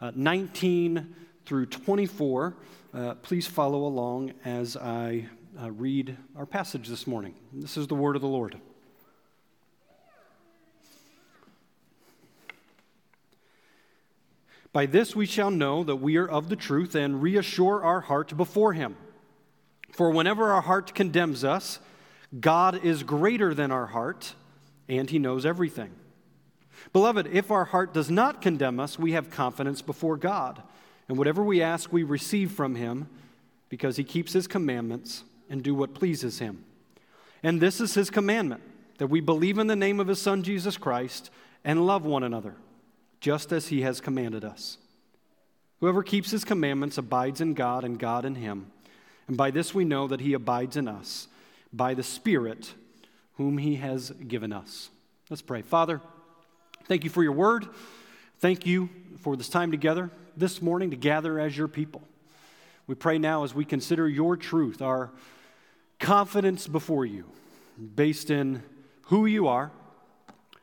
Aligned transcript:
uh, 0.00 0.12
19 0.14 1.14
through 1.44 1.66
24. 1.66 2.56
Uh, 2.92 3.14
please 3.16 3.46
follow 3.46 3.84
along 3.84 4.32
as 4.44 4.76
I 4.76 5.28
uh, 5.60 5.70
read 5.70 6.16
our 6.36 6.46
passage 6.46 6.88
this 6.88 7.06
morning. 7.06 7.34
This 7.52 7.76
is 7.76 7.86
the 7.86 7.94
word 7.94 8.16
of 8.16 8.22
the 8.22 8.28
Lord. 8.28 8.60
By 14.72 14.84
this 14.84 15.16
we 15.16 15.24
shall 15.24 15.50
know 15.50 15.84
that 15.84 15.96
we 15.96 16.18
are 16.18 16.28
of 16.28 16.50
the 16.50 16.56
truth 16.56 16.94
and 16.94 17.22
reassure 17.22 17.82
our 17.82 18.02
heart 18.02 18.36
before 18.36 18.74
Him. 18.74 18.96
For 19.92 20.10
whenever 20.10 20.52
our 20.52 20.60
heart 20.60 20.94
condemns 20.94 21.44
us, 21.44 21.78
God 22.38 22.84
is 22.84 23.02
greater 23.02 23.54
than 23.54 23.70
our 23.70 23.86
heart, 23.86 24.34
and 24.86 25.08
He 25.08 25.18
knows 25.18 25.46
everything. 25.46 25.92
Beloved, 26.92 27.26
if 27.28 27.50
our 27.50 27.66
heart 27.66 27.92
does 27.92 28.10
not 28.10 28.42
condemn 28.42 28.80
us, 28.80 28.98
we 28.98 29.12
have 29.12 29.30
confidence 29.30 29.82
before 29.82 30.16
God. 30.16 30.62
And 31.08 31.16
whatever 31.16 31.42
we 31.42 31.62
ask, 31.62 31.92
we 31.92 32.02
receive 32.02 32.52
from 32.52 32.74
Him, 32.74 33.08
because 33.68 33.96
He 33.96 34.04
keeps 34.04 34.32
His 34.32 34.46
commandments 34.46 35.24
and 35.48 35.62
do 35.62 35.74
what 35.74 35.94
pleases 35.94 36.38
Him. 36.38 36.64
And 37.42 37.60
this 37.60 37.80
is 37.80 37.94
His 37.94 38.10
commandment 38.10 38.62
that 38.98 39.08
we 39.08 39.20
believe 39.20 39.58
in 39.58 39.66
the 39.66 39.76
name 39.76 40.00
of 40.00 40.08
His 40.08 40.20
Son, 40.20 40.42
Jesus 40.42 40.76
Christ, 40.76 41.30
and 41.64 41.86
love 41.86 42.04
one 42.04 42.22
another, 42.22 42.54
just 43.20 43.52
as 43.52 43.68
He 43.68 43.82
has 43.82 44.00
commanded 44.00 44.44
us. 44.44 44.78
Whoever 45.80 46.02
keeps 46.02 46.30
His 46.30 46.44
commandments 46.44 46.98
abides 46.98 47.40
in 47.40 47.54
God, 47.54 47.84
and 47.84 47.98
God 47.98 48.24
in 48.24 48.36
Him. 48.36 48.70
And 49.28 49.36
by 49.36 49.50
this 49.50 49.74
we 49.74 49.84
know 49.84 50.06
that 50.08 50.20
He 50.20 50.32
abides 50.32 50.76
in 50.76 50.88
us, 50.88 51.28
by 51.72 51.94
the 51.94 52.02
Spirit 52.02 52.74
whom 53.34 53.58
He 53.58 53.76
has 53.76 54.10
given 54.10 54.52
us. 54.52 54.90
Let's 55.28 55.42
pray. 55.42 55.62
Father, 55.62 56.00
Thank 56.88 57.02
you 57.02 57.10
for 57.10 57.24
your 57.24 57.32
word. 57.32 57.66
Thank 58.38 58.64
you 58.64 58.88
for 59.20 59.36
this 59.36 59.48
time 59.48 59.72
together 59.72 60.08
this 60.36 60.62
morning 60.62 60.90
to 60.90 60.96
gather 60.96 61.40
as 61.40 61.56
your 61.56 61.66
people. 61.66 62.02
We 62.86 62.94
pray 62.94 63.18
now 63.18 63.42
as 63.42 63.52
we 63.52 63.64
consider 63.64 64.08
your 64.08 64.36
truth, 64.36 64.80
our 64.80 65.10
confidence 65.98 66.68
before 66.68 67.04
you, 67.04 67.24
based 67.96 68.30
in 68.30 68.62
who 69.02 69.26
you 69.26 69.48
are 69.48 69.72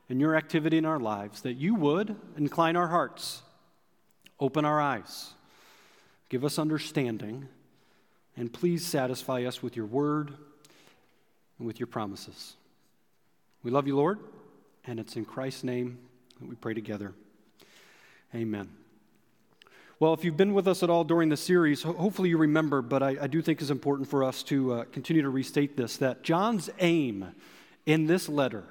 and 0.08 0.22
your 0.22 0.38
activity 0.38 0.78
in 0.78 0.86
our 0.86 1.00
lives, 1.00 1.42
that 1.42 1.56
you 1.56 1.76
would 1.76 2.16
incline 2.38 2.78
our 2.78 2.88
hearts, 2.88 3.42
open 4.40 4.64
our 4.64 4.80
eyes, 4.80 5.34
give 6.30 6.46
us 6.46 6.58
understanding, 6.58 7.50
and 8.38 8.54
please 8.54 8.86
satisfy 8.86 9.44
us 9.44 9.62
with 9.62 9.76
your 9.76 9.88
word 9.88 10.34
and 11.58 11.68
with 11.68 11.82
your 11.82 11.88
promises. 11.88 12.56
We 13.62 13.72
love 13.72 13.88
you, 13.88 13.98
Lord, 13.98 14.20
and 14.86 15.02
it's 15.02 15.18
in 15.18 15.26
Christ's 15.26 15.66
name 15.66 15.98
we 16.48 16.56
pray 16.56 16.74
together. 16.74 17.14
Amen. 18.36 18.70
Well, 20.00 20.14
if 20.14 20.24
you've 20.26 20.38
been 20.38 20.54
with 20.54 20.68
us 20.68 20.84
at 20.84 20.90
all 20.90 21.04
during 21.04 21.30
the 21.30 21.38
series, 21.38 21.84
hopefully 21.84 22.30
you 22.30 22.38
remember, 22.38 22.82
but 22.82 23.02
I, 23.02 23.18
I 23.22 23.28
do 23.28 23.42
think 23.42 23.62
it's 23.62 23.70
important 23.70 24.10
for 24.10 24.24
us 24.24 24.44
to 24.44 24.74
uh, 24.74 24.84
continue 24.92 25.22
to 25.22 25.30
restate 25.30 25.78
this 25.78 25.98
that 25.98 26.24
John's 26.24 26.70
aim 26.80 27.34
in 27.86 28.08
this 28.08 28.28
letter 28.28 28.64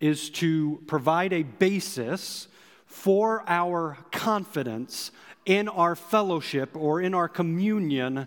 is 0.00 0.30
to 0.30 0.82
provide 0.86 1.32
a 1.32 1.42
basis 1.42 2.48
for 2.86 3.44
our 3.46 3.98
confidence 4.10 5.10
in 5.46 5.68
our 5.68 5.94
fellowship 5.94 6.76
or 6.76 7.00
in 7.00 7.14
our 7.14 7.28
communion 7.28 8.26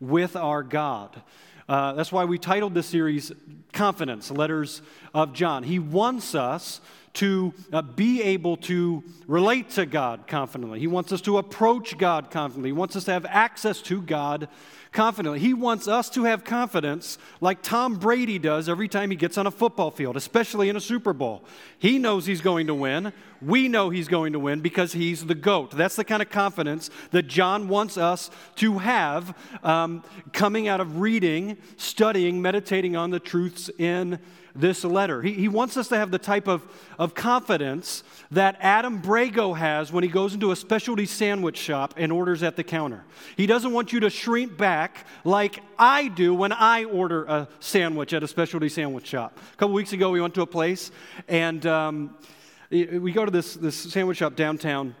with 0.00 0.36
our 0.36 0.62
God. 0.62 1.20
Uh, 1.68 1.92
that's 1.92 2.12
why 2.12 2.24
we 2.24 2.38
titled 2.38 2.74
this 2.74 2.86
series 2.86 3.32
Confidence 3.72 4.30
Letters 4.30 4.82
of 5.14 5.32
John. 5.32 5.62
He 5.62 5.78
wants 5.78 6.34
us 6.34 6.80
to 7.14 7.52
uh, 7.72 7.82
be 7.82 8.22
able 8.22 8.56
to 8.56 9.04
relate 9.26 9.70
to 9.70 9.84
God 9.84 10.26
confidently. 10.26 10.80
He 10.80 10.86
wants 10.86 11.12
us 11.12 11.20
to 11.22 11.38
approach 11.38 11.98
God 11.98 12.30
confidently. 12.30 12.70
He 12.70 12.74
wants 12.74 12.96
us 12.96 13.04
to 13.04 13.12
have 13.12 13.26
access 13.26 13.82
to 13.82 14.00
God 14.00 14.48
confidently. 14.92 15.38
He 15.38 15.54
wants 15.54 15.88
us 15.88 16.08
to 16.10 16.24
have 16.24 16.44
confidence 16.44 17.18
like 17.40 17.62
Tom 17.62 17.96
Brady 17.96 18.38
does 18.38 18.68
every 18.68 18.88
time 18.88 19.10
he 19.10 19.16
gets 19.16 19.38
on 19.38 19.46
a 19.46 19.50
football 19.50 19.90
field, 19.90 20.16
especially 20.16 20.68
in 20.68 20.76
a 20.76 20.80
Super 20.80 21.12
Bowl. 21.12 21.44
He 21.78 21.98
knows 21.98 22.26
he's 22.26 22.42
going 22.42 22.66
to 22.66 22.74
win. 22.74 23.12
We 23.40 23.68
know 23.68 23.90
he's 23.90 24.08
going 24.08 24.34
to 24.34 24.38
win 24.38 24.60
because 24.60 24.92
he's 24.92 25.24
the 25.24 25.34
GOAT. 25.34 25.72
That's 25.72 25.96
the 25.96 26.04
kind 26.04 26.22
of 26.22 26.30
confidence 26.30 26.90
that 27.10 27.24
John 27.24 27.68
wants 27.68 27.96
us 27.96 28.30
to 28.56 28.78
have 28.78 29.36
um, 29.62 30.04
coming 30.32 30.68
out 30.68 30.80
of 30.80 31.00
reading, 31.00 31.56
studying, 31.76 32.40
meditating 32.40 32.94
on 32.94 33.10
the 33.10 33.20
truths 33.20 33.70
in 33.78 34.18
this 34.54 34.84
letter. 34.84 35.22
He, 35.22 35.32
he 35.32 35.48
wants 35.48 35.76
us 35.76 35.88
to 35.88 35.96
have 35.96 36.10
the 36.10 36.18
type 36.18 36.48
of, 36.48 36.62
of 36.98 37.14
confidence 37.14 38.04
that 38.30 38.56
Adam 38.60 39.00
Brago 39.00 39.56
has 39.56 39.92
when 39.92 40.04
he 40.04 40.08
goes 40.08 40.34
into 40.34 40.52
a 40.52 40.56
specialty 40.56 41.06
sandwich 41.06 41.56
shop 41.56 41.94
and 41.96 42.12
orders 42.12 42.42
at 42.42 42.56
the 42.56 42.64
counter. 42.64 43.04
He 43.36 43.46
doesn't 43.46 43.72
want 43.72 43.92
you 43.92 44.00
to 44.00 44.10
shrink 44.10 44.56
back 44.56 45.06
like 45.24 45.62
I 45.78 46.08
do 46.08 46.34
when 46.34 46.52
I 46.52 46.84
order 46.84 47.24
a 47.24 47.48
sandwich 47.60 48.12
at 48.12 48.22
a 48.22 48.28
specialty 48.28 48.68
sandwich 48.68 49.06
shop. 49.06 49.38
A 49.52 49.56
couple 49.56 49.74
weeks 49.74 49.92
ago, 49.92 50.10
we 50.10 50.20
went 50.20 50.34
to 50.34 50.42
a 50.42 50.46
place 50.46 50.90
and 51.28 51.64
um, 51.66 52.16
we 52.70 53.12
go 53.12 53.24
to 53.24 53.30
this, 53.30 53.54
this 53.54 53.76
sandwich 53.76 54.18
shop 54.18 54.36
downtown 54.36 54.94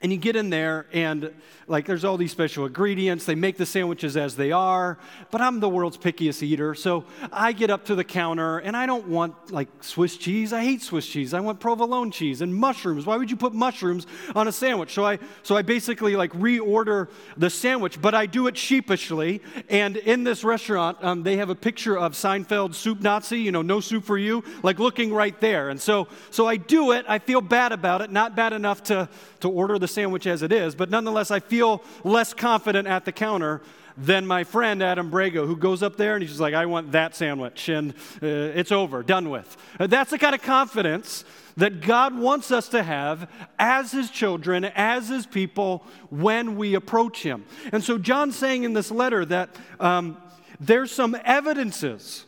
and 0.00 0.12
you 0.12 0.18
get 0.18 0.36
in 0.36 0.48
there, 0.48 0.86
and 0.92 1.32
like 1.66 1.84
there's 1.84 2.04
all 2.04 2.16
these 2.16 2.30
special 2.30 2.66
ingredients. 2.66 3.24
They 3.24 3.34
make 3.34 3.56
the 3.56 3.66
sandwiches 3.66 4.16
as 4.16 4.36
they 4.36 4.52
are, 4.52 4.96
but 5.32 5.40
I'm 5.40 5.58
the 5.58 5.68
world's 5.68 5.98
pickiest 5.98 6.40
eater. 6.42 6.74
So 6.74 7.04
I 7.32 7.52
get 7.52 7.68
up 7.68 7.84
to 7.86 7.96
the 7.96 8.04
counter, 8.04 8.58
and 8.58 8.76
I 8.76 8.86
don't 8.86 9.08
want 9.08 9.50
like 9.50 9.68
Swiss 9.82 10.16
cheese. 10.16 10.52
I 10.52 10.62
hate 10.62 10.82
Swiss 10.82 11.06
cheese. 11.06 11.34
I 11.34 11.40
want 11.40 11.58
provolone 11.58 12.12
cheese 12.12 12.42
and 12.42 12.54
mushrooms. 12.54 13.06
Why 13.06 13.16
would 13.16 13.28
you 13.28 13.36
put 13.36 13.52
mushrooms 13.52 14.06
on 14.36 14.46
a 14.46 14.52
sandwich? 14.52 14.92
So 14.94 15.04
I, 15.04 15.18
so 15.42 15.56
I 15.56 15.62
basically 15.62 16.14
like 16.14 16.32
reorder 16.32 17.08
the 17.36 17.50
sandwich, 17.50 18.00
but 18.00 18.14
I 18.14 18.26
do 18.26 18.46
it 18.46 18.56
sheepishly. 18.56 19.42
And 19.68 19.96
in 19.96 20.22
this 20.22 20.44
restaurant, 20.44 20.98
um, 21.02 21.24
they 21.24 21.38
have 21.38 21.50
a 21.50 21.56
picture 21.56 21.98
of 21.98 22.12
Seinfeld 22.12 22.74
soup 22.76 23.00
Nazi, 23.00 23.40
you 23.40 23.50
know, 23.50 23.62
no 23.62 23.80
soup 23.80 24.04
for 24.04 24.16
you, 24.16 24.44
like 24.62 24.78
looking 24.78 25.12
right 25.12 25.38
there. 25.40 25.70
And 25.70 25.80
so, 25.80 26.06
so 26.30 26.46
I 26.46 26.56
do 26.56 26.92
it. 26.92 27.04
I 27.08 27.18
feel 27.18 27.40
bad 27.40 27.72
about 27.72 28.00
it, 28.00 28.12
not 28.12 28.36
bad 28.36 28.52
enough 28.52 28.84
to, 28.84 29.08
to 29.40 29.50
order 29.50 29.78
the 29.78 29.87
sandwich 29.88 30.26
as 30.26 30.42
it 30.42 30.52
is, 30.52 30.74
but 30.74 30.90
nonetheless, 30.90 31.30
I 31.30 31.40
feel 31.40 31.82
less 32.04 32.32
confident 32.32 32.86
at 32.86 33.04
the 33.04 33.12
counter 33.12 33.60
than 33.98 34.26
my 34.26 34.44
friend 34.44 34.82
Adam 34.82 35.10
Brago, 35.10 35.46
who 35.46 35.56
goes 35.56 35.82
up 35.82 35.96
there 35.96 36.14
and 36.14 36.22
he's 36.22 36.30
just 36.30 36.40
like, 36.40 36.54
I 36.54 36.66
want 36.66 36.92
that 36.92 37.16
sandwich, 37.16 37.68
and 37.68 37.92
uh, 38.22 38.26
it's 38.54 38.70
over, 38.70 39.02
done 39.02 39.28
with. 39.28 39.56
Uh, 39.78 39.88
that's 39.88 40.10
the 40.10 40.18
kind 40.18 40.34
of 40.34 40.42
confidence 40.42 41.24
that 41.56 41.80
God 41.80 42.16
wants 42.16 42.52
us 42.52 42.68
to 42.68 42.82
have 42.84 43.28
as 43.58 43.90
His 43.90 44.10
children, 44.10 44.64
as 44.64 45.08
His 45.08 45.26
people, 45.26 45.84
when 46.10 46.56
we 46.56 46.74
approach 46.74 47.24
Him. 47.24 47.44
And 47.72 47.82
so, 47.82 47.98
John's 47.98 48.36
saying 48.36 48.62
in 48.62 48.72
this 48.72 48.92
letter 48.92 49.24
that 49.24 49.50
um, 49.80 50.16
there's 50.60 50.92
some 50.92 51.16
evidences, 51.24 52.24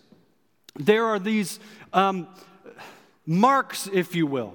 there 0.75 1.06
are 1.06 1.21
these 1.21 1.60
um, 1.92 2.27
marks, 3.25 3.88
if 3.92 4.16
you 4.16 4.27
will 4.27 4.54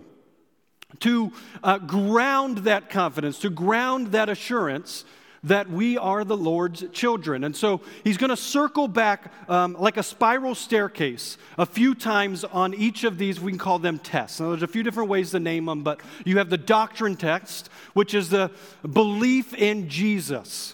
to 1.02 1.32
uh, 1.64 1.78
ground 1.80 2.60
that 2.60 2.90
confidence, 2.90 3.40
to 3.40 3.50
ground 3.50 4.12
that 4.12 4.30
assurance 4.30 5.06
that 5.46 5.70
we 5.70 5.96
are 5.98 6.24
the 6.24 6.36
Lord's 6.36 6.84
children. 6.92 7.44
And 7.44 7.56
so 7.56 7.82
he's 8.04 8.18
going 8.18 8.32
to 8.32 8.38
circle 8.38 8.88
back 8.88 9.32
um, 9.48 9.76
like 9.80 9.96
a 9.96 10.04
spiral 10.04 10.56
staircase 10.56 11.38
a 11.58 11.68
few 11.68 11.94
times 11.94 12.44
on 12.44 12.74
each 12.74 13.04
of 13.04 13.20
these. 13.20 13.40
We 13.40 13.52
can 13.52 13.60
call 13.60 13.78
them 13.78 14.00
tests. 14.00 14.40
Now, 14.40 14.50
there's 14.50 14.64
a 14.64 14.68
few 14.68 14.82
different 14.82 15.10
ways 15.10 15.32
to 15.32 15.40
name 15.40 15.66
them, 15.66 15.84
but 15.84 16.02
you 16.26 16.40
have 16.40 16.50
the 16.50 16.58
doctrine 16.58 17.16
test, 17.16 17.70
which 17.94 18.16
is 18.16 18.30
the 18.30 18.50
belief 18.92 19.54
in 19.54 19.88
Jesus, 19.88 20.74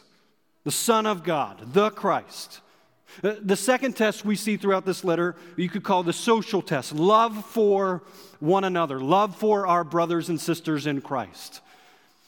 the 0.64 0.72
Son 0.72 1.06
of 1.06 1.24
God, 1.26 1.74
the 1.74 1.90
Christ. 1.90 2.62
Uh, 3.24 3.36
the 3.42 3.56
second 3.56 3.96
test 3.96 4.26
we 4.26 4.36
see 4.36 4.58
throughout 4.58 4.86
this 4.86 5.04
letter, 5.04 5.36
you 5.58 5.70
could 5.70 5.84
call 5.84 6.04
the 6.04 6.14
social 6.14 6.62
test 6.62 6.94
love 6.94 7.46
for 7.46 8.04
one 8.40 8.64
another, 8.64 9.00
love 9.00 9.36
for 9.36 9.68
our 9.68 9.84
brothers 9.84 10.30
and 10.30 10.40
sisters 10.40 10.88
in 10.88 11.02
Christ. 11.02 11.62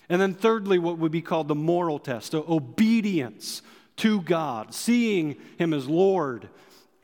And 0.09 0.21
then, 0.21 0.33
thirdly, 0.33 0.79
what 0.79 0.97
would 0.97 1.11
be 1.11 1.21
called 1.21 1.47
the 1.47 1.55
moral 1.55 1.97
test 1.97 2.35
obedience 2.35 3.61
to 3.97 4.21
God, 4.21 4.73
seeing 4.73 5.37
Him 5.57 5.73
as 5.73 5.87
Lord 5.87 6.49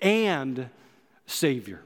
and 0.01 0.69
Savior. 1.25 1.81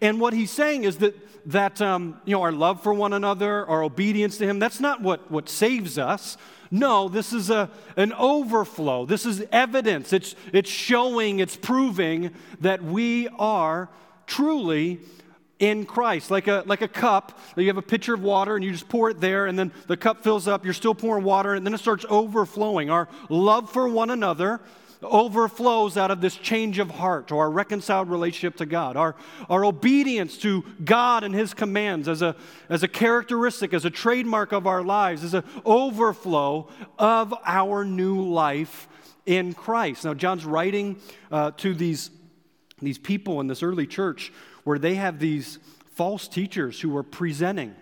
And 0.00 0.20
what 0.20 0.34
he's 0.34 0.50
saying 0.50 0.84
is 0.84 0.98
that, 0.98 1.16
that 1.50 1.80
um, 1.80 2.20
you 2.24 2.36
know, 2.36 2.42
our 2.42 2.52
love 2.52 2.82
for 2.82 2.92
one 2.92 3.12
another, 3.12 3.66
our 3.66 3.82
obedience 3.82 4.36
to 4.38 4.46
Him, 4.46 4.58
that's 4.58 4.80
not 4.80 5.00
what, 5.00 5.30
what 5.30 5.48
saves 5.48 5.98
us. 5.98 6.36
No, 6.70 7.08
this 7.08 7.32
is 7.32 7.50
a, 7.50 7.68
an 7.96 8.12
overflow. 8.12 9.04
This 9.04 9.26
is 9.26 9.44
evidence. 9.50 10.12
It's, 10.12 10.36
it's 10.52 10.70
showing, 10.70 11.40
it's 11.40 11.56
proving 11.56 12.30
that 12.60 12.82
we 12.82 13.26
are 13.38 13.88
truly 14.26 15.00
in 15.58 15.84
Christ. 15.84 16.30
Like 16.30 16.46
a, 16.46 16.62
like 16.66 16.80
a 16.80 16.88
cup, 16.88 17.38
you 17.56 17.66
have 17.66 17.76
a 17.76 17.82
pitcher 17.82 18.14
of 18.14 18.22
water 18.22 18.54
and 18.54 18.64
you 18.64 18.70
just 18.70 18.88
pour 18.88 19.10
it 19.10 19.20
there, 19.20 19.46
and 19.46 19.58
then 19.58 19.72
the 19.88 19.96
cup 19.96 20.22
fills 20.22 20.46
up, 20.48 20.64
you're 20.64 20.72
still 20.74 20.94
pouring 20.94 21.24
water, 21.24 21.54
and 21.54 21.66
then 21.66 21.74
it 21.74 21.78
starts 21.78 22.06
overflowing. 22.08 22.88
Our 22.88 23.08
love 23.28 23.70
for 23.70 23.88
one 23.88 24.10
another 24.10 24.60
overflows 25.02 25.96
out 25.96 26.10
of 26.10 26.20
this 26.20 26.36
change 26.36 26.78
of 26.78 26.90
heart 26.90 27.32
or 27.32 27.44
our 27.44 27.50
reconciled 27.50 28.10
relationship 28.10 28.56
to 28.56 28.66
God, 28.66 28.96
our, 28.96 29.16
our 29.48 29.64
obedience 29.64 30.36
to 30.38 30.64
God 30.84 31.24
and 31.24 31.34
His 31.34 31.54
commands 31.54 32.08
as 32.08 32.22
a, 32.22 32.36
as 32.68 32.82
a 32.82 32.88
characteristic, 32.88 33.72
as 33.72 33.84
a 33.84 33.90
trademark 33.90 34.52
of 34.52 34.66
our 34.66 34.82
lives, 34.82 35.24
as 35.24 35.34
an 35.34 35.44
overflow 35.64 36.68
of 36.98 37.34
our 37.44 37.84
new 37.84 38.22
life 38.22 38.88
in 39.26 39.54
Christ. 39.54 40.04
Now, 40.04 40.14
John's 40.14 40.44
writing 40.44 41.00
uh, 41.30 41.52
to 41.58 41.74
these, 41.74 42.10
these 42.80 42.98
people 42.98 43.40
in 43.40 43.46
this 43.46 43.62
early 43.62 43.86
church 43.86 44.32
where 44.64 44.78
they 44.78 44.96
have 44.96 45.18
these 45.18 45.58
false 45.94 46.28
teachers 46.28 46.80
who 46.80 46.96
are 46.96 47.02
presenting 47.02 47.74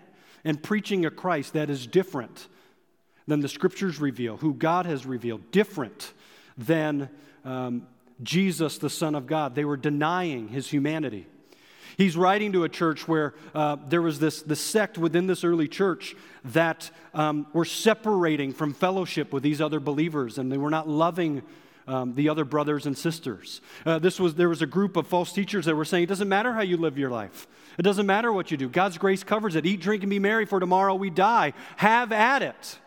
and 0.45 0.63
preaching 0.63 1.05
a 1.05 1.11
Christ 1.11 1.53
that 1.55 1.69
is 1.71 1.87
different 1.87 2.47
than 3.27 3.41
the 3.41 3.49
scriptures 3.49 4.01
reveal, 4.01 4.37
who 4.39 4.55
God 4.55 4.87
has 4.87 5.05
revealed, 5.05 5.51
different 5.51 6.13
than 6.59 7.09
um, 7.45 7.87
Jesus, 8.23 8.79
the 8.79 8.91
Son 8.91 9.15
of 9.15 9.27
God. 9.27 9.55
They 9.55 9.65
were 9.65 9.77
denying 9.77 10.49
his 10.49 10.69
humanity. 10.69 11.27
He's 11.97 12.17
writing 12.17 12.53
to 12.53 12.63
a 12.65 12.69
church 12.69 13.09
where 13.09 13.35
uh, 13.55 13.77
there 13.89 14.03
was 14.03 14.21
this, 14.21 14.43
this 14.43 14.61
sect 14.61 14.99
within 14.99 15.27
this 15.27 15.43
early 15.43 15.67
church 15.67 16.15
that 16.45 16.91
um, 17.13 17.47
were 17.53 17.65
separating 17.65 18.53
from 18.53 18.73
fellowship 18.73 19.33
with 19.33 19.43
these 19.43 19.61
other 19.61 19.81
believers, 19.81 20.39
and 20.39 20.51
they 20.51 20.59
were 20.59 20.71
not 20.71 20.89
loving 20.89 21.43
um, 21.89 22.15
the 22.15 22.29
other 22.29 22.45
brothers 22.45 22.87
and 22.87 22.97
sisters. 22.97 23.61
Uh, 23.85 23.99
this 23.99 24.21
was, 24.21 24.37
there 24.37 24.49
was 24.49 24.63
a 24.63 24.67
group 24.67 24.97
of 24.97 25.09
false 25.09 25.33
teachers 25.33 25.65
that 25.65 25.75
were 25.75 25.85
saying 25.85 26.05
it 26.05 26.09
doesn't 26.09 26.29
matter 26.29 26.53
how 26.53 26.61
you 26.61 26.77
live 26.77 26.99
your 26.99 27.11
life, 27.11 27.49
it 27.79 27.83
doesn't 27.83 28.07
matter 28.07 28.33
what 28.33 28.51
you 28.53 28.57
do. 28.57 28.69
God's 28.69 28.99
grace 28.99 29.25
covers 29.25 29.57
it. 29.57 29.67
Eat, 29.67 29.81
drink, 29.81 30.03
and 30.05 30.11
be 30.11 30.21
merry, 30.21 30.47
for 30.47 30.61
tomorrow 30.61 30.95
we 30.95 31.11
die. 31.11 31.53
Have 31.77 32.13
at 32.13 32.43
it. 32.43 32.79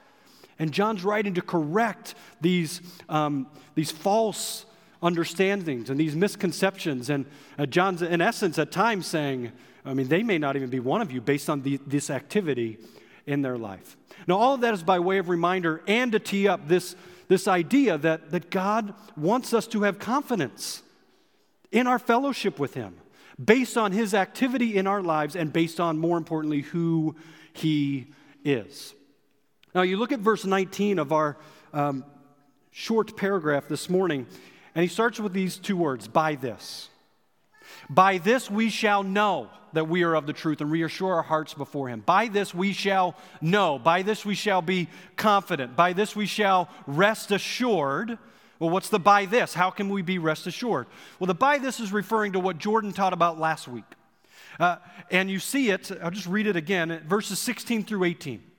And 0.61 0.71
John's 0.71 1.03
writing 1.03 1.33
to 1.33 1.41
correct 1.41 2.13
these, 2.39 2.81
um, 3.09 3.47
these 3.73 3.89
false 3.89 4.67
understandings 5.01 5.89
and 5.89 5.99
these 5.99 6.15
misconceptions. 6.15 7.09
And 7.09 7.25
uh, 7.57 7.65
John's, 7.65 8.03
in 8.03 8.21
essence, 8.21 8.59
at 8.59 8.71
times 8.71 9.07
saying, 9.07 9.53
I 9.83 9.95
mean, 9.95 10.07
they 10.07 10.21
may 10.21 10.37
not 10.37 10.55
even 10.55 10.69
be 10.69 10.79
one 10.79 11.01
of 11.01 11.11
you 11.11 11.19
based 11.19 11.49
on 11.49 11.63
the, 11.63 11.79
this 11.87 12.11
activity 12.11 12.77
in 13.25 13.41
their 13.41 13.57
life. 13.57 13.97
Now, 14.27 14.37
all 14.37 14.53
of 14.53 14.61
that 14.61 14.75
is 14.75 14.83
by 14.83 14.99
way 14.99 15.17
of 15.17 15.29
reminder 15.29 15.81
and 15.87 16.11
to 16.11 16.19
tee 16.19 16.47
up 16.47 16.67
this, 16.67 16.95
this 17.27 17.47
idea 17.47 17.97
that, 17.97 18.29
that 18.29 18.51
God 18.51 18.93
wants 19.17 19.55
us 19.55 19.65
to 19.65 19.81
have 19.81 19.97
confidence 19.97 20.83
in 21.71 21.87
our 21.87 21.97
fellowship 21.97 22.59
with 22.59 22.75
Him 22.75 22.97
based 23.43 23.77
on 23.77 23.93
His 23.93 24.13
activity 24.13 24.77
in 24.77 24.85
our 24.85 25.01
lives 25.01 25.35
and 25.35 25.51
based 25.51 25.79
on, 25.79 25.97
more 25.97 26.19
importantly, 26.19 26.61
who 26.61 27.15
He 27.51 28.13
is. 28.45 28.93
Now, 29.73 29.83
you 29.83 29.97
look 29.97 30.11
at 30.11 30.19
verse 30.19 30.43
19 30.43 30.99
of 30.99 31.13
our 31.13 31.37
um, 31.73 32.03
short 32.71 33.15
paragraph 33.15 33.67
this 33.69 33.89
morning, 33.89 34.27
and 34.75 34.83
he 34.83 34.89
starts 34.89 35.19
with 35.19 35.31
these 35.31 35.57
two 35.57 35.77
words 35.77 36.07
by 36.07 36.35
this. 36.35 36.89
By 37.89 38.17
this 38.17 38.51
we 38.51 38.69
shall 38.69 39.03
know 39.03 39.49
that 39.73 39.87
we 39.87 40.03
are 40.03 40.15
of 40.15 40.27
the 40.27 40.33
truth 40.33 40.59
and 40.59 40.69
reassure 40.69 41.15
our 41.15 41.21
hearts 41.21 41.53
before 41.53 41.87
him. 41.87 42.01
By 42.01 42.27
this 42.27 42.53
we 42.53 42.73
shall 42.73 43.15
know. 43.39 43.79
By 43.79 44.01
this 44.01 44.25
we 44.25 44.35
shall 44.35 44.61
be 44.61 44.89
confident. 45.15 45.77
By 45.77 45.93
this 45.93 46.15
we 46.15 46.25
shall 46.25 46.69
rest 46.85 47.31
assured. 47.31 48.17
Well, 48.59 48.69
what's 48.69 48.89
the 48.89 48.99
by 48.99 49.25
this? 49.25 49.53
How 49.53 49.69
can 49.69 49.89
we 49.89 50.01
be 50.01 50.19
rest 50.19 50.47
assured? 50.47 50.87
Well, 51.19 51.27
the 51.27 51.33
by 51.33 51.57
this 51.57 51.79
is 51.79 51.93
referring 51.93 52.33
to 52.33 52.39
what 52.39 52.57
Jordan 52.57 52.91
taught 52.91 53.13
about 53.13 53.39
last 53.39 53.67
week. 53.67 53.85
Uh, 54.59 54.77
and 55.09 55.31
you 55.31 55.39
see 55.39 55.69
it, 55.69 55.91
I'll 56.03 56.11
just 56.11 56.27
read 56.27 56.45
it 56.45 56.57
again, 56.57 57.01
verses 57.07 57.39
16 57.39 57.85
through 57.85 58.03
18. 58.03 58.50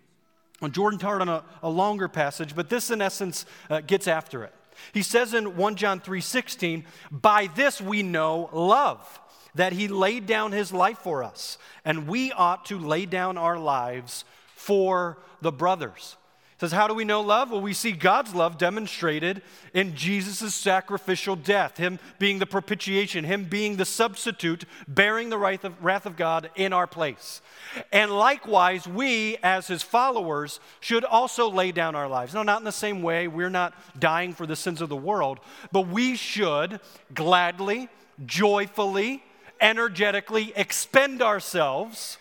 Well, 0.63 0.71
Jordan 0.71 1.01
taught 1.01 1.21
on 1.21 1.29
a, 1.29 1.43
a, 1.65 1.69
longer 1.69 2.07
passage, 2.07 2.55
but 2.55 2.71
this 2.71 2.93
in 2.93 3.03
essence 3.03 3.47
uh, 3.69 3.81
gets 3.81 4.07
after 4.07 4.45
it. 4.45 4.55
He 4.95 5.03
says 5.03 5.35
in 5.35 5.57
1 5.57 5.75
John 5.75 5.99
3:16, 5.99 6.85
"By 7.11 7.49
this 7.49 7.81
we 7.81 8.05
know 8.05 8.49
love, 8.53 9.21
that 9.57 9.73
he 9.73 9.89
laid 9.89 10.27
down 10.27 10.53
his 10.53 10.73
life 10.73 10.99
for 10.99 11.25
us, 11.25 11.59
and 11.85 12.07
we 12.07 12.31
ought 12.31 12.65
to 12.67 12.79
lay 12.79 13.07
down 13.07 13.39
our 13.39 13.59
lives 13.59 14.25
for 14.55 15.19
the 15.41 15.51
brothers." 15.51 16.17
Says, 16.63 16.71
How 16.71 16.87
do 16.87 16.95
we 16.95 17.05
know 17.05 17.23
love? 17.23 17.51
Well, 17.51 17.61
we 17.61 17.73
see 17.73 17.91
God's 17.91 18.37
love 18.37 18.57
demonstrated 18.57 19.43
in 19.75 19.97
Jesus' 19.97 20.55
sacrificial 20.55 21.35
death, 21.35 21.77
Him 21.77 21.99
being 22.21 22.39
the 22.39 22.47
propitiation, 22.47 23.25
Him 23.25 23.47
being 23.47 23.75
the 23.75 23.85
substitute, 23.85 24.65
bearing 24.87 25.29
the 25.29 25.39
wrath 25.39 25.65
of, 25.65 25.85
wrath 25.85 26.07
of 26.07 26.17
God 26.17 26.51
in 26.55 26.73
our 26.73 26.87
place. 26.87 27.43
And 27.91 28.13
likewise, 28.13 28.87
we, 28.87 29.39
as 29.43 29.67
His 29.67 29.83
followers, 29.83 30.61
should 30.79 31.05
also 31.05 31.51
lay 31.51 31.73
down 31.73 31.97
our 31.97 32.07
lives. 32.07 32.33
No, 32.33 32.45
not 32.45 32.61
in 32.61 32.65
the 32.65 32.71
same 32.71 33.03
way, 33.03 33.27
we're 33.27 33.51
not 33.51 33.75
dying 33.99 34.33
for 34.33 34.47
the 34.47 34.55
sins 34.55 34.81
of 34.81 34.89
the 34.89 34.95
world, 34.95 35.41
but 35.73 35.89
we 35.89 36.15
should 36.15 36.79
gladly, 37.13 37.89
joyfully, 38.25 39.25
energetically 39.61 40.53
expend 40.55 41.23
ourselves 41.23 42.19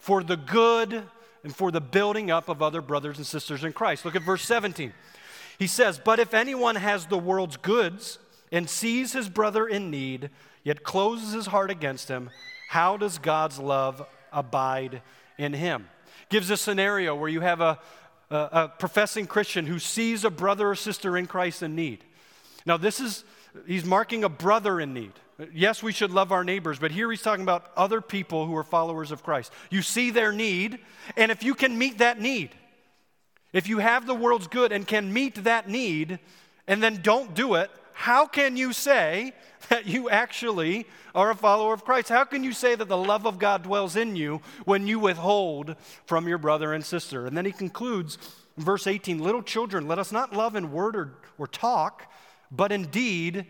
for 0.00 0.24
the 0.24 0.36
good 0.36 1.04
and 1.44 1.54
for 1.54 1.70
the 1.70 1.80
building 1.80 2.30
up 2.30 2.48
of 2.48 2.62
other 2.62 2.80
brothers 2.80 3.18
and 3.18 3.26
sisters 3.26 3.62
in 3.62 3.72
Christ. 3.72 4.04
Look 4.04 4.16
at 4.16 4.22
verse 4.22 4.42
17. 4.42 4.92
He 5.58 5.66
says, 5.66 6.00
But 6.02 6.18
if 6.18 6.34
anyone 6.34 6.76
has 6.76 7.06
the 7.06 7.18
world's 7.18 7.58
goods 7.58 8.18
and 8.50 8.68
sees 8.68 9.12
his 9.12 9.28
brother 9.28 9.66
in 9.66 9.90
need, 9.90 10.30
yet 10.64 10.82
closes 10.82 11.32
his 11.32 11.46
heart 11.46 11.70
against 11.70 12.08
him, 12.08 12.30
how 12.70 12.96
does 12.96 13.18
God's 13.18 13.58
love 13.58 14.04
abide 14.32 15.02
in 15.38 15.52
him? 15.52 15.88
Gives 16.30 16.50
a 16.50 16.56
scenario 16.56 17.14
where 17.14 17.28
you 17.28 17.42
have 17.42 17.60
a, 17.60 17.78
a, 18.30 18.36
a 18.36 18.72
professing 18.78 19.26
Christian 19.26 19.66
who 19.66 19.78
sees 19.78 20.24
a 20.24 20.30
brother 20.30 20.70
or 20.70 20.74
sister 20.74 21.16
in 21.16 21.26
Christ 21.26 21.62
in 21.62 21.76
need. 21.76 22.02
Now, 22.64 22.78
this 22.78 22.98
is, 22.98 23.22
he's 23.66 23.84
marking 23.84 24.24
a 24.24 24.30
brother 24.30 24.80
in 24.80 24.94
need. 24.94 25.12
Yes, 25.52 25.82
we 25.82 25.92
should 25.92 26.12
love 26.12 26.30
our 26.30 26.44
neighbors, 26.44 26.78
but 26.78 26.92
here 26.92 27.10
he's 27.10 27.22
talking 27.22 27.42
about 27.42 27.72
other 27.76 28.00
people 28.00 28.46
who 28.46 28.56
are 28.56 28.62
followers 28.62 29.10
of 29.10 29.24
Christ. 29.24 29.52
You 29.68 29.82
see 29.82 30.10
their 30.10 30.32
need, 30.32 30.78
and 31.16 31.32
if 31.32 31.42
you 31.42 31.54
can 31.54 31.76
meet 31.76 31.98
that 31.98 32.20
need, 32.20 32.50
if 33.52 33.68
you 33.68 33.78
have 33.78 34.06
the 34.06 34.14
world's 34.14 34.46
good 34.46 34.70
and 34.70 34.86
can 34.86 35.12
meet 35.12 35.44
that 35.44 35.68
need, 35.68 36.20
and 36.68 36.82
then 36.82 37.00
don't 37.02 37.34
do 37.34 37.54
it, 37.54 37.70
how 37.94 38.26
can 38.26 38.56
you 38.56 38.72
say 38.72 39.32
that 39.68 39.86
you 39.86 40.08
actually 40.08 40.86
are 41.14 41.30
a 41.30 41.34
follower 41.34 41.72
of 41.72 41.84
Christ? 41.84 42.08
How 42.08 42.24
can 42.24 42.44
you 42.44 42.52
say 42.52 42.74
that 42.74 42.88
the 42.88 42.96
love 42.96 43.26
of 43.26 43.38
God 43.38 43.62
dwells 43.62 43.96
in 43.96 44.14
you 44.14 44.40
when 44.64 44.86
you 44.86 44.98
withhold 44.98 45.76
from 46.06 46.28
your 46.28 46.38
brother 46.38 46.72
and 46.72 46.84
sister? 46.84 47.26
And 47.26 47.36
then 47.36 47.44
he 47.44 47.52
concludes, 47.52 48.18
verse 48.56 48.86
18 48.86 49.18
Little 49.18 49.42
children, 49.42 49.88
let 49.88 49.98
us 49.98 50.12
not 50.12 50.32
love 50.32 50.54
in 50.54 50.70
word 50.72 50.94
or, 50.94 51.14
or 51.38 51.46
talk, 51.46 52.12
but 52.52 52.70
in 52.70 52.86
deed 52.86 53.46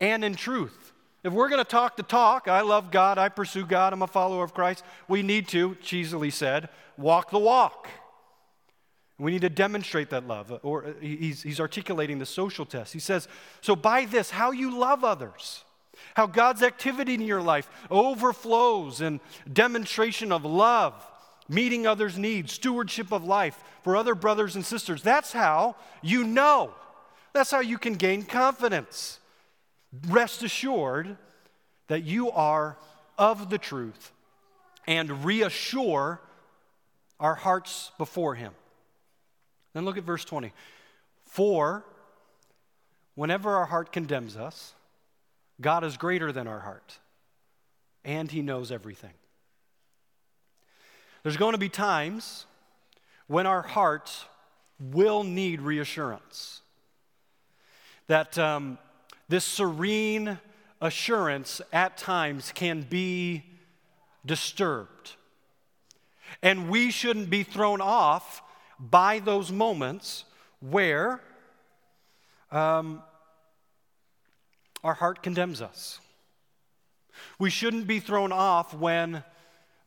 and 0.00 0.24
in 0.24 0.34
truth. 0.34 0.89
If 1.22 1.32
we're 1.34 1.48
going 1.50 1.62
to 1.62 1.70
talk 1.70 1.96
the 1.96 2.02
talk, 2.02 2.48
I 2.48 2.62
love 2.62 2.90
God, 2.90 3.18
I 3.18 3.28
pursue 3.28 3.66
God, 3.66 3.92
I'm 3.92 4.02
a 4.02 4.06
follower 4.06 4.42
of 4.42 4.54
Christ, 4.54 4.84
we 5.06 5.22
need 5.22 5.48
to, 5.48 5.76
cheesily 5.82 6.30
said, 6.30 6.70
walk 6.96 7.30
the 7.30 7.38
walk. 7.38 7.88
We 9.18 9.30
need 9.30 9.42
to 9.42 9.50
demonstrate 9.50 10.08
that 10.10 10.26
love. 10.26 10.58
Or 10.62 10.86
uh, 10.86 10.92
he's, 10.98 11.42
he's 11.42 11.60
articulating 11.60 12.18
the 12.18 12.26
social 12.26 12.64
test. 12.64 12.94
He 12.94 12.98
says, 12.98 13.28
So 13.60 13.76
by 13.76 14.06
this, 14.06 14.30
how 14.30 14.50
you 14.50 14.74
love 14.78 15.04
others, 15.04 15.62
how 16.14 16.26
God's 16.26 16.62
activity 16.62 17.12
in 17.12 17.20
your 17.20 17.42
life 17.42 17.68
overflows 17.90 19.02
in 19.02 19.20
demonstration 19.52 20.32
of 20.32 20.46
love, 20.46 21.06
meeting 21.50 21.86
others' 21.86 22.16
needs, 22.16 22.54
stewardship 22.54 23.12
of 23.12 23.22
life 23.22 23.62
for 23.82 23.94
other 23.94 24.14
brothers 24.14 24.56
and 24.56 24.64
sisters. 24.64 25.02
That's 25.02 25.32
how 25.32 25.76
you 26.00 26.24
know. 26.24 26.72
That's 27.34 27.50
how 27.50 27.60
you 27.60 27.76
can 27.76 27.96
gain 27.96 28.22
confidence 28.22 29.19
rest 30.08 30.42
assured 30.42 31.16
that 31.88 32.04
you 32.04 32.30
are 32.30 32.76
of 33.18 33.50
the 33.50 33.58
truth 33.58 34.12
and 34.86 35.24
reassure 35.24 36.20
our 37.18 37.34
hearts 37.34 37.92
before 37.98 38.34
Him. 38.34 38.52
Then 39.74 39.84
look 39.84 39.98
at 39.98 40.04
verse 40.04 40.24
20. 40.24 40.52
For 41.24 41.84
whenever 43.14 43.56
our 43.56 43.66
heart 43.66 43.92
condemns 43.92 44.36
us, 44.36 44.74
God 45.60 45.84
is 45.84 45.96
greater 45.96 46.32
than 46.32 46.46
our 46.46 46.60
heart, 46.60 46.98
and 48.04 48.30
He 48.30 48.40
knows 48.40 48.72
everything. 48.72 49.12
There's 51.22 51.36
going 51.36 51.52
to 51.52 51.58
be 51.58 51.68
times 51.68 52.46
when 53.26 53.46
our 53.46 53.62
hearts 53.62 54.24
will 54.80 55.22
need 55.22 55.60
reassurance. 55.60 56.62
That 58.06 58.38
um, 58.38 58.78
this 59.30 59.44
serene 59.44 60.38
assurance 60.80 61.62
at 61.72 61.96
times 61.96 62.50
can 62.52 62.82
be 62.82 63.44
disturbed. 64.26 65.12
And 66.42 66.68
we 66.68 66.90
shouldn't 66.90 67.30
be 67.30 67.44
thrown 67.44 67.80
off 67.80 68.42
by 68.80 69.20
those 69.20 69.52
moments 69.52 70.24
where 70.58 71.20
um, 72.50 73.04
our 74.82 74.94
heart 74.94 75.22
condemns 75.22 75.62
us. 75.62 76.00
We 77.38 77.50
shouldn't 77.50 77.86
be 77.86 78.00
thrown 78.00 78.32
off 78.32 78.74
when 78.74 79.22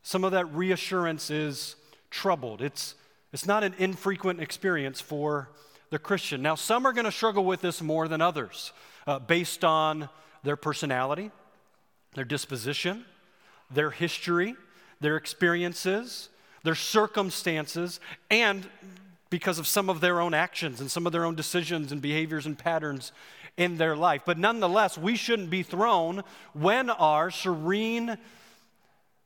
some 0.03 0.23
of 0.23 0.31
that 0.31 0.45
reassurance 0.53 1.29
is 1.29 1.75
troubled. 2.09 2.62
It's, 2.62 2.95
it's 3.33 3.45
not 3.45 3.65
an 3.65 3.75
infrequent 3.77 4.39
experience 4.39 5.01
for 5.01 5.50
the 5.89 6.00
Christian. 6.00 6.41
Now, 6.41 6.55
some 6.55 6.85
are 6.85 6.93
going 6.93 7.05
to 7.05 7.12
struggle 7.12 7.43
with 7.43 7.59
this 7.59 7.81
more 7.81 8.07
than 8.07 8.21
others 8.21 8.71
uh, 9.07 9.19
based 9.19 9.63
on 9.63 10.10
their 10.43 10.55
personality, 10.55 11.31
their 12.15 12.25
disposition, 12.25 13.05
their 13.72 13.91
history, 13.91 14.55
their 15.00 15.17
experiences, 15.17 16.29
their 16.63 16.75
circumstances, 16.75 18.00
and 18.29 18.67
because 19.29 19.57
of 19.57 19.65
some 19.67 19.89
of 19.89 20.00
their 20.00 20.22
own 20.22 20.33
actions 20.33 20.79
and 20.79 20.91
some 20.91 21.05
of 21.07 21.12
their 21.12 21.25
own 21.25 21.36
decisions 21.36 21.91
and 21.91 22.01
behaviors 22.01 22.45
and 22.45 22.57
patterns 22.57 23.12
in 23.57 23.77
their 23.77 23.95
life. 23.95 24.22
But 24.25 24.38
nonetheless, 24.38 24.98
we 24.98 25.15
shouldn't 25.15 25.50
be 25.50 25.63
thrown 25.63 26.24
when 26.53 26.89
our 26.89 27.31
serene 27.31 28.17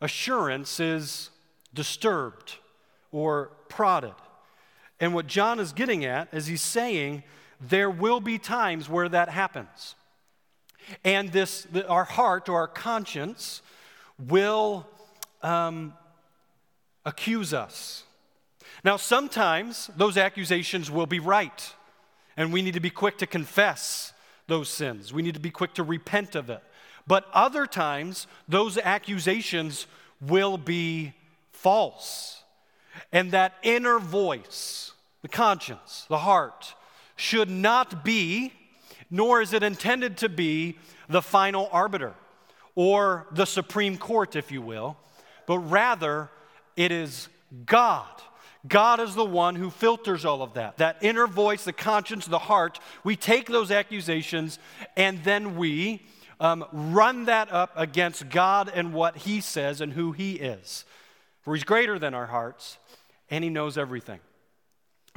assurance 0.02 0.80
is 0.80 1.30
disturbed 1.74 2.56
or 3.12 3.52
prodded. 3.70 4.14
And 5.00 5.14
what 5.14 5.28
John 5.28 5.60
is 5.60 5.74
getting 5.74 6.06
at 6.06 6.34
is 6.34 6.48
he's 6.48 6.62
saying 6.62 7.24
there 7.60 7.90
will 7.90 8.20
be 8.20 8.38
times 8.38 8.90
where 8.90 9.10
that 9.10 9.30
happens. 9.30 9.96
And 11.04 11.32
this, 11.32 11.68
our 11.88 12.04
heart 12.04 12.50
or 12.50 12.56
our 12.56 12.68
conscience 12.68 13.62
will 14.28 14.88
um, 15.44 15.94
accuse 17.06 17.54
us. 17.54 18.04
Now, 18.84 18.98
sometimes 18.98 19.90
those 19.98 20.18
accusations 20.18 20.90
will 20.90 21.08
be 21.08 21.20
right, 21.20 21.74
and 22.36 22.54
we 22.54 22.62
need 22.62 22.76
to 22.76 22.80
be 22.80 22.90
quick 22.90 23.18
to 23.18 23.28
confess 23.28 24.14
those 24.48 24.70
sins. 24.70 25.12
We 25.12 25.22
need 25.22 25.34
to 25.34 25.40
be 25.40 25.52
quick 25.52 25.74
to 25.76 25.84
repent 25.84 26.36
of 26.36 26.50
it. 26.50 26.64
But 27.06 27.26
other 27.34 27.66
times, 27.66 28.28
those 28.48 28.78
accusations 28.78 29.88
will 30.22 30.58
be 30.58 31.14
false. 31.52 32.44
And 33.12 33.32
that 33.32 33.56
inner 33.64 34.00
voice, 34.00 34.94
the 35.22 35.28
conscience, 35.28 36.06
the 36.10 36.20
heart, 36.20 36.76
should 37.18 37.50
not 37.50 38.06
be, 38.06 38.54
nor 39.12 39.42
is 39.42 39.52
it 39.52 39.64
intended 39.64 40.16
to 40.18 40.30
be, 40.30 40.78
the 41.10 41.22
final 41.22 41.68
arbiter 41.72 42.14
or 42.76 43.28
the 43.32 43.46
Supreme 43.46 43.98
Court, 43.98 44.36
if 44.36 44.52
you 44.52 44.62
will, 44.62 44.98
but 45.46 45.60
rather 45.60 46.30
it 46.76 46.92
is 46.92 47.28
God. 47.66 48.06
God 48.68 49.00
is 49.00 49.16
the 49.16 49.26
one 49.26 49.56
who 49.56 49.70
filters 49.70 50.26
all 50.26 50.42
of 50.42 50.54
that. 50.54 50.78
That 50.78 50.98
inner 51.02 51.26
voice, 51.26 51.64
the 51.64 51.74
conscience, 51.74 52.28
the 52.28 52.38
heart, 52.38 52.80
we 53.04 53.16
take 53.16 53.48
those 53.48 53.72
accusations 53.72 54.60
and 54.96 55.24
then 55.24 55.56
we 55.56 56.04
um, 56.40 56.66
run 56.72 57.26
that 57.26 57.52
up 57.52 57.72
against 57.76 58.30
God 58.30 58.72
and 58.74 58.94
what 58.94 59.18
He 59.18 59.42
says 59.42 59.82
and 59.82 59.94
who 59.94 60.12
He 60.12 60.34
is. 60.34 60.86
For 61.42 61.56
He's 61.56 61.64
greater 61.64 61.98
than 61.98 62.14
our 62.14 62.28
hearts 62.28 62.78
and 63.32 63.44
He 63.44 63.50
knows 63.50 63.78
everything. 63.78 64.20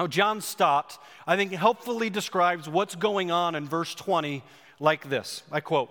Now, 0.01 0.07
John 0.07 0.41
Stott, 0.41 0.99
I 1.27 1.37
think, 1.37 1.53
helpfully 1.53 2.09
describes 2.09 2.67
what's 2.67 2.95
going 2.95 3.31
on 3.31 3.55
in 3.55 3.69
verse 3.69 3.95
20 3.95 4.43
like 4.79 5.11
this 5.11 5.43
I 5.53 5.61
quote, 5.61 5.91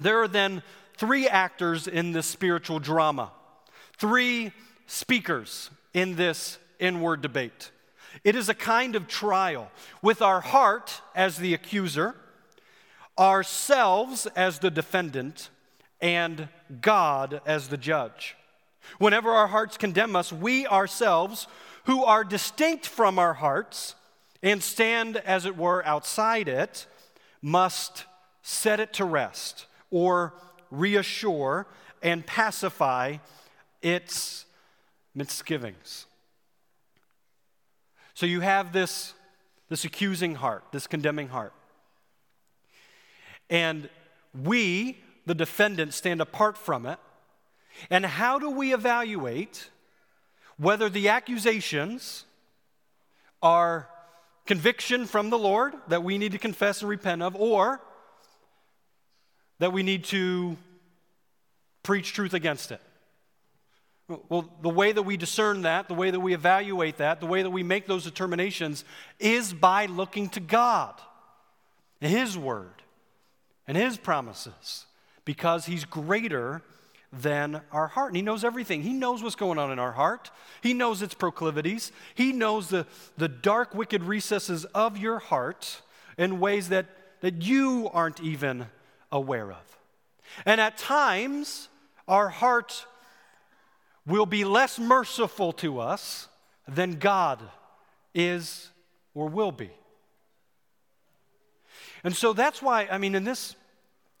There 0.00 0.22
are 0.22 0.28
then 0.28 0.62
three 0.96 1.26
actors 1.26 1.88
in 1.88 2.12
this 2.12 2.28
spiritual 2.28 2.78
drama, 2.78 3.32
three 3.98 4.52
speakers 4.86 5.70
in 5.92 6.14
this 6.14 6.58
inward 6.78 7.20
debate. 7.20 7.72
It 8.22 8.36
is 8.36 8.48
a 8.48 8.54
kind 8.54 8.94
of 8.94 9.08
trial 9.08 9.72
with 10.02 10.22
our 10.22 10.40
heart 10.40 11.02
as 11.12 11.36
the 11.36 11.52
accuser 11.52 12.14
ourselves 13.18 14.26
as 14.36 14.60
the 14.60 14.70
defendant, 14.70 15.50
and 16.00 16.48
God 16.80 17.40
as 17.44 17.66
the 17.66 17.76
judge. 17.76 18.36
Whenever 18.98 19.30
our 19.32 19.48
hearts 19.48 19.76
condemn 19.76 20.14
us, 20.14 20.32
we 20.32 20.64
ourselves, 20.66 21.48
who 21.86 22.04
are 22.04 22.24
distinct 22.24 22.86
from 22.86 23.18
our 23.18 23.34
hearts 23.34 23.94
and 24.42 24.62
stand, 24.62 25.16
as 25.18 25.46
it 25.46 25.56
were, 25.56 25.84
outside 25.86 26.48
it, 26.48 26.86
must 27.40 28.04
set 28.42 28.80
it 28.80 28.92
to 28.92 29.04
rest 29.04 29.66
or 29.90 30.34
reassure 30.70 31.66
and 32.02 32.26
pacify 32.26 33.16
its 33.82 34.44
misgivings. 35.14 36.06
So 38.14 38.26
you 38.26 38.40
have 38.40 38.72
this, 38.72 39.14
this 39.68 39.84
accusing 39.84 40.36
heart, 40.36 40.64
this 40.72 40.86
condemning 40.86 41.28
heart. 41.28 41.52
And 43.48 43.88
we, 44.34 44.98
the 45.24 45.34
defendant, 45.34 45.94
stand 45.94 46.20
apart 46.20 46.58
from 46.58 46.84
it. 46.86 46.98
And 47.90 48.04
how 48.04 48.38
do 48.38 48.50
we 48.50 48.74
evaluate 48.74 49.70
whether 50.58 50.88
the 50.88 51.08
accusations 51.08 52.24
are 53.42 53.88
conviction 54.46 55.06
from 55.06 55.30
the 55.30 55.38
Lord 55.38 55.74
that 55.88 56.02
we 56.02 56.18
need 56.18 56.32
to 56.32 56.38
confess 56.38 56.80
and 56.80 56.88
repent 56.88 57.22
of, 57.22 57.36
or 57.36 57.80
that 59.58 59.72
we 59.72 59.82
need 59.82 60.04
to 60.04 60.56
preach 61.82 62.12
truth 62.12 62.34
against 62.34 62.72
it? 62.72 62.80
Well, 64.28 64.48
the 64.62 64.68
way 64.68 64.92
that 64.92 65.02
we 65.02 65.16
discern 65.16 65.62
that, 65.62 65.88
the 65.88 65.94
way 65.94 66.10
that 66.10 66.20
we 66.20 66.32
evaluate 66.32 66.98
that, 66.98 67.20
the 67.20 67.26
way 67.26 67.42
that 67.42 67.50
we 67.50 67.64
make 67.64 67.86
those 67.86 68.04
determinations 68.04 68.84
is 69.18 69.52
by 69.52 69.86
looking 69.86 70.28
to 70.30 70.40
God, 70.40 70.94
His 72.00 72.38
Word 72.38 72.82
and 73.66 73.76
His 73.76 73.96
promises 73.96 74.86
because 75.24 75.66
He's 75.66 75.84
greater 75.84 76.62
than 77.20 77.60
our 77.72 77.88
heart. 77.88 78.10
And 78.10 78.16
He 78.16 78.22
knows 78.22 78.44
everything. 78.44 78.82
He 78.82 78.92
knows 78.92 79.22
what's 79.22 79.34
going 79.34 79.58
on 79.58 79.72
in 79.72 79.78
our 79.78 79.92
heart, 79.92 80.30
He 80.62 80.74
knows 80.74 81.02
its 81.02 81.14
proclivities, 81.14 81.92
He 82.14 82.32
knows 82.32 82.68
the, 82.68 82.86
the 83.16 83.28
dark, 83.28 83.74
wicked 83.74 84.02
recesses 84.02 84.64
of 84.66 84.96
your 84.96 85.18
heart 85.18 85.82
in 86.18 86.40
ways 86.40 86.68
that, 86.70 86.86
that 87.20 87.42
you 87.42 87.90
aren't 87.92 88.20
even 88.20 88.66
aware 89.12 89.50
of. 89.52 89.78
And 90.44 90.60
at 90.60 90.76
times, 90.76 91.68
our 92.08 92.28
heart 92.28 92.86
will 94.06 94.26
be 94.26 94.44
less 94.44 94.78
merciful 94.78 95.52
to 95.52 95.80
us 95.80 96.28
than 96.68 96.98
God 96.98 97.40
is 98.14 98.70
or 99.14 99.28
will 99.28 99.52
be. 99.52 99.70
And 102.04 102.14
so 102.14 102.32
that's 102.32 102.62
why, 102.62 102.86
I 102.90 102.98
mean, 102.98 103.14
in 103.14 103.24
this, 103.24 103.56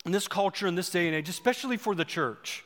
in 0.04 0.12
this 0.12 0.26
culture, 0.26 0.66
in 0.66 0.74
this 0.74 0.90
day 0.90 1.06
and 1.06 1.14
age, 1.14 1.28
especially 1.28 1.76
for 1.76 1.94
the 1.94 2.04
church, 2.04 2.64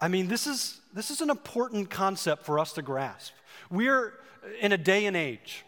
I 0.00 0.08
mean, 0.08 0.28
this 0.28 0.46
is, 0.46 0.80
this 0.94 1.10
is 1.10 1.20
an 1.20 1.28
important 1.28 1.90
concept 1.90 2.44
for 2.44 2.58
us 2.58 2.72
to 2.74 2.82
grasp. 2.82 3.32
We're 3.70 4.14
in 4.60 4.72
a 4.72 4.78
day 4.78 5.04
and 5.04 5.16
age 5.16 5.64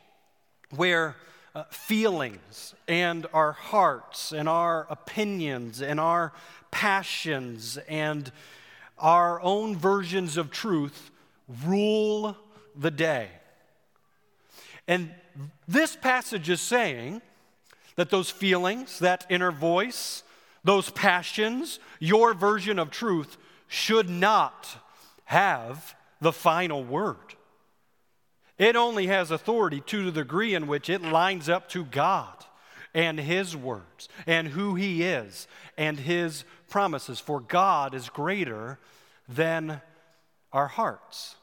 where 0.75 1.17
uh, 1.55 1.65
feelings 1.71 2.75
and 2.89 3.27
our 3.35 3.53
hearts 3.53 4.33
and 4.33 4.49
our 4.49 4.87
opinions 4.89 5.83
and 5.83 6.01
our 6.01 6.33
passions 6.71 7.77
and 7.89 8.33
our 8.99 9.39
own 9.43 9.77
versions 9.77 10.39
of 10.39 10.51
truth 10.51 11.11
rule 11.67 12.37
the 12.75 12.91
day. 12.91 13.29
And 14.89 15.15
this 15.69 15.95
passage 15.95 16.49
is 16.49 16.62
saying 16.62 17.21
that 17.97 18.09
those 18.09 18.31
feelings, 18.31 18.99
that 19.01 19.27
inner 19.29 19.53
voice, 19.53 20.23
those 20.65 20.89
passions, 20.91 21.79
your 21.99 22.33
version 22.33 22.79
of 22.79 22.91
truth 22.91 23.37
should 23.73 24.11
not 24.11 24.69
have 25.25 25.97
the 26.21 26.31
final 26.31 26.85
word. 26.85 27.17
It 28.59 28.76
only 28.76 29.07
has 29.07 29.31
authority 29.31 29.81
to 29.87 30.05
the 30.05 30.21
degree 30.21 30.55
in 30.55 30.67
which 30.67 30.91
it 30.91 31.00
lines 31.00 31.49
up 31.49 31.71
to 31.71 31.87
God 31.87 32.45
and 32.93 33.19
His 33.19 33.57
words 33.57 34.11
and 34.26 34.49
who 34.49 34.75
He 34.75 35.02
is 35.02 35.49
and 35.79 35.99
His 35.99 36.45
promises. 36.69 37.19
For 37.19 37.41
God 37.41 37.95
is 37.95 38.11
greater 38.11 38.79
than 39.26 39.81
our 40.52 40.69
hearts. 40.69 41.37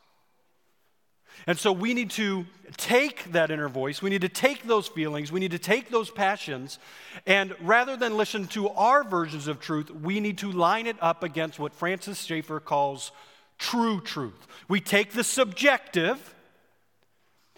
And 1.48 1.58
so 1.58 1.72
we 1.72 1.94
need 1.94 2.12
to 2.12 2.46
take 2.78 3.32
that 3.32 3.52
inner 3.52 3.70
voice, 3.70 4.02
we 4.02 4.10
need 4.10 4.22
to 4.22 4.30
take 4.30 4.64
those 4.64 4.88
feelings, 4.88 5.32
we 5.32 5.40
need 5.40 5.52
to 5.52 5.60
take 5.60 5.90
those 5.90 6.10
passions, 6.10 6.78
and 7.26 7.56
rather 7.62 7.98
than 7.98 8.16
listen 8.18 8.48
to 8.48 8.70
our 8.70 9.04
versions 9.04 9.48
of 9.48 9.60
truth, 9.60 9.90
we 9.90 10.20
need 10.20 10.38
to 10.40 10.52
line 10.52 10.86
it 10.86 10.98
up 11.02 11.24
against 11.24 11.60
what 11.60 11.74
Francis 11.74 12.22
Schaeffer 12.24 12.60
calls 12.60 13.12
true 13.58 14.00
truth. 14.02 14.48
We 14.68 14.80
take 14.80 15.14
the 15.14 15.24
subjective 15.24 16.36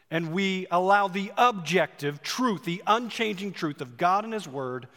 and 0.09 0.33
we 0.33 0.67
allow 0.71 1.07
the 1.07 1.31
objective 1.37 2.21
truth, 2.21 2.65
the 2.65 2.83
unchanging 2.85 3.53
truth 3.53 3.79
of 3.79 3.97
God 3.97 4.25
and 4.25 4.33
His 4.33 4.47
Word, 4.47 4.87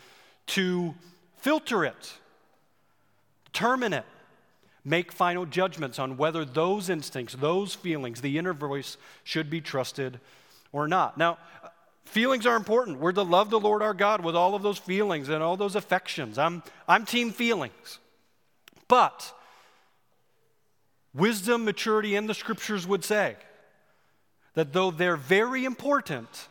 to 0.49 0.95
filter 1.39 1.85
it, 1.85 2.13
determine 3.47 3.93
it, 3.93 4.05
make 4.85 5.11
final 5.11 5.47
judgments 5.47 5.99
on 5.99 6.17
whether 6.17 6.45
those 6.45 6.91
instincts, 6.91 7.35
those 7.35 7.75
feelings, 7.75 8.21
the 8.21 8.39
inner 8.39 8.53
voice 8.53 8.97
should 9.23 9.49
be 9.49 9.61
trusted 9.61 10.21
or 10.73 10.87
not. 10.87 11.17
Now, 11.17 11.39
feelings 12.05 12.47
are 12.47 12.57
important. 12.57 13.01
We're 13.01 13.13
to 13.13 13.23
love 13.23 13.51
the 13.51 13.61
Lord 13.61 13.83
our 13.83 13.95
God 13.95 14.23
with 14.23 14.37
all 14.37 14.55
of 14.55 14.63
those 14.63 14.79
feelings 14.79 15.29
and 15.29 15.43
all 15.43 15.57
those 15.57 15.75
affections. 15.77 16.39
I'm, 16.39 16.63
I'm 16.87 17.07
team 17.07 17.31
feelings. 17.31 17.99
But 18.89 19.33
wisdom, 21.15 21.65
maturity, 21.65 22.17
and 22.17 22.29
the 22.29 22.35
scriptures 22.35 22.87
would 22.87 23.05
say 23.05 23.37
that 24.55 24.73
though 24.73 24.91
they're 24.91 25.17
very 25.17 25.65
important, 25.65 26.49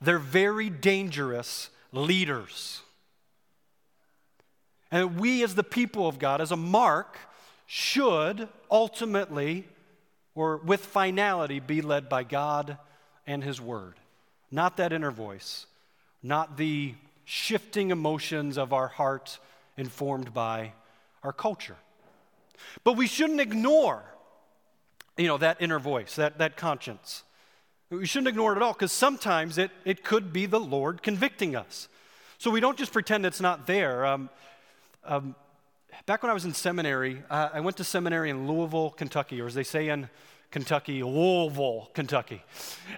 they're 0.00 0.18
very 0.18 0.70
dangerous 0.70 1.70
leaders. 1.92 2.80
And 4.90 5.18
we, 5.18 5.42
as 5.42 5.54
the 5.54 5.64
people 5.64 6.06
of 6.06 6.18
God, 6.18 6.40
as 6.40 6.52
a 6.52 6.56
mark, 6.56 7.18
should 7.74 8.50
ultimately 8.70 9.66
or 10.34 10.58
with 10.58 10.84
finality 10.84 11.58
be 11.58 11.80
led 11.80 12.06
by 12.06 12.22
God 12.22 12.76
and 13.26 13.42
His 13.42 13.62
Word. 13.62 13.94
Not 14.50 14.76
that 14.76 14.92
inner 14.92 15.10
voice, 15.10 15.64
not 16.22 16.58
the 16.58 16.92
shifting 17.24 17.90
emotions 17.90 18.58
of 18.58 18.74
our 18.74 18.88
heart 18.88 19.38
informed 19.78 20.34
by 20.34 20.74
our 21.22 21.32
culture. 21.32 21.78
But 22.84 22.98
we 22.98 23.06
shouldn't 23.06 23.40
ignore, 23.40 24.04
you 25.16 25.26
know, 25.26 25.38
that 25.38 25.56
inner 25.62 25.78
voice, 25.78 26.16
that, 26.16 26.36
that 26.36 26.58
conscience. 26.58 27.22
We 27.88 28.04
shouldn't 28.04 28.28
ignore 28.28 28.52
it 28.52 28.56
at 28.56 28.62
all 28.62 28.74
because 28.74 28.92
sometimes 28.92 29.56
it, 29.56 29.70
it 29.86 30.04
could 30.04 30.30
be 30.30 30.44
the 30.44 30.60
Lord 30.60 31.02
convicting 31.02 31.56
us. 31.56 31.88
So 32.36 32.50
we 32.50 32.60
don't 32.60 32.76
just 32.76 32.92
pretend 32.92 33.24
it's 33.24 33.40
not 33.40 33.66
there. 33.66 34.04
Um, 34.04 34.28
um, 35.06 35.34
back 36.06 36.22
when 36.22 36.30
I 36.30 36.34
was 36.34 36.44
in 36.44 36.54
seminary, 36.54 37.22
uh, 37.30 37.50
I 37.52 37.60
went 37.60 37.76
to 37.76 37.84
seminary 37.84 38.30
in 38.30 38.48
Louisville, 38.48 38.90
Kentucky, 38.90 39.40
or 39.40 39.46
as 39.46 39.54
they 39.54 39.62
say 39.62 39.88
in 39.88 40.08
Kentucky, 40.50 41.02
Louisville, 41.02 41.90
Kentucky. 41.94 42.42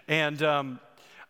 And 0.09 0.43
um, 0.43 0.81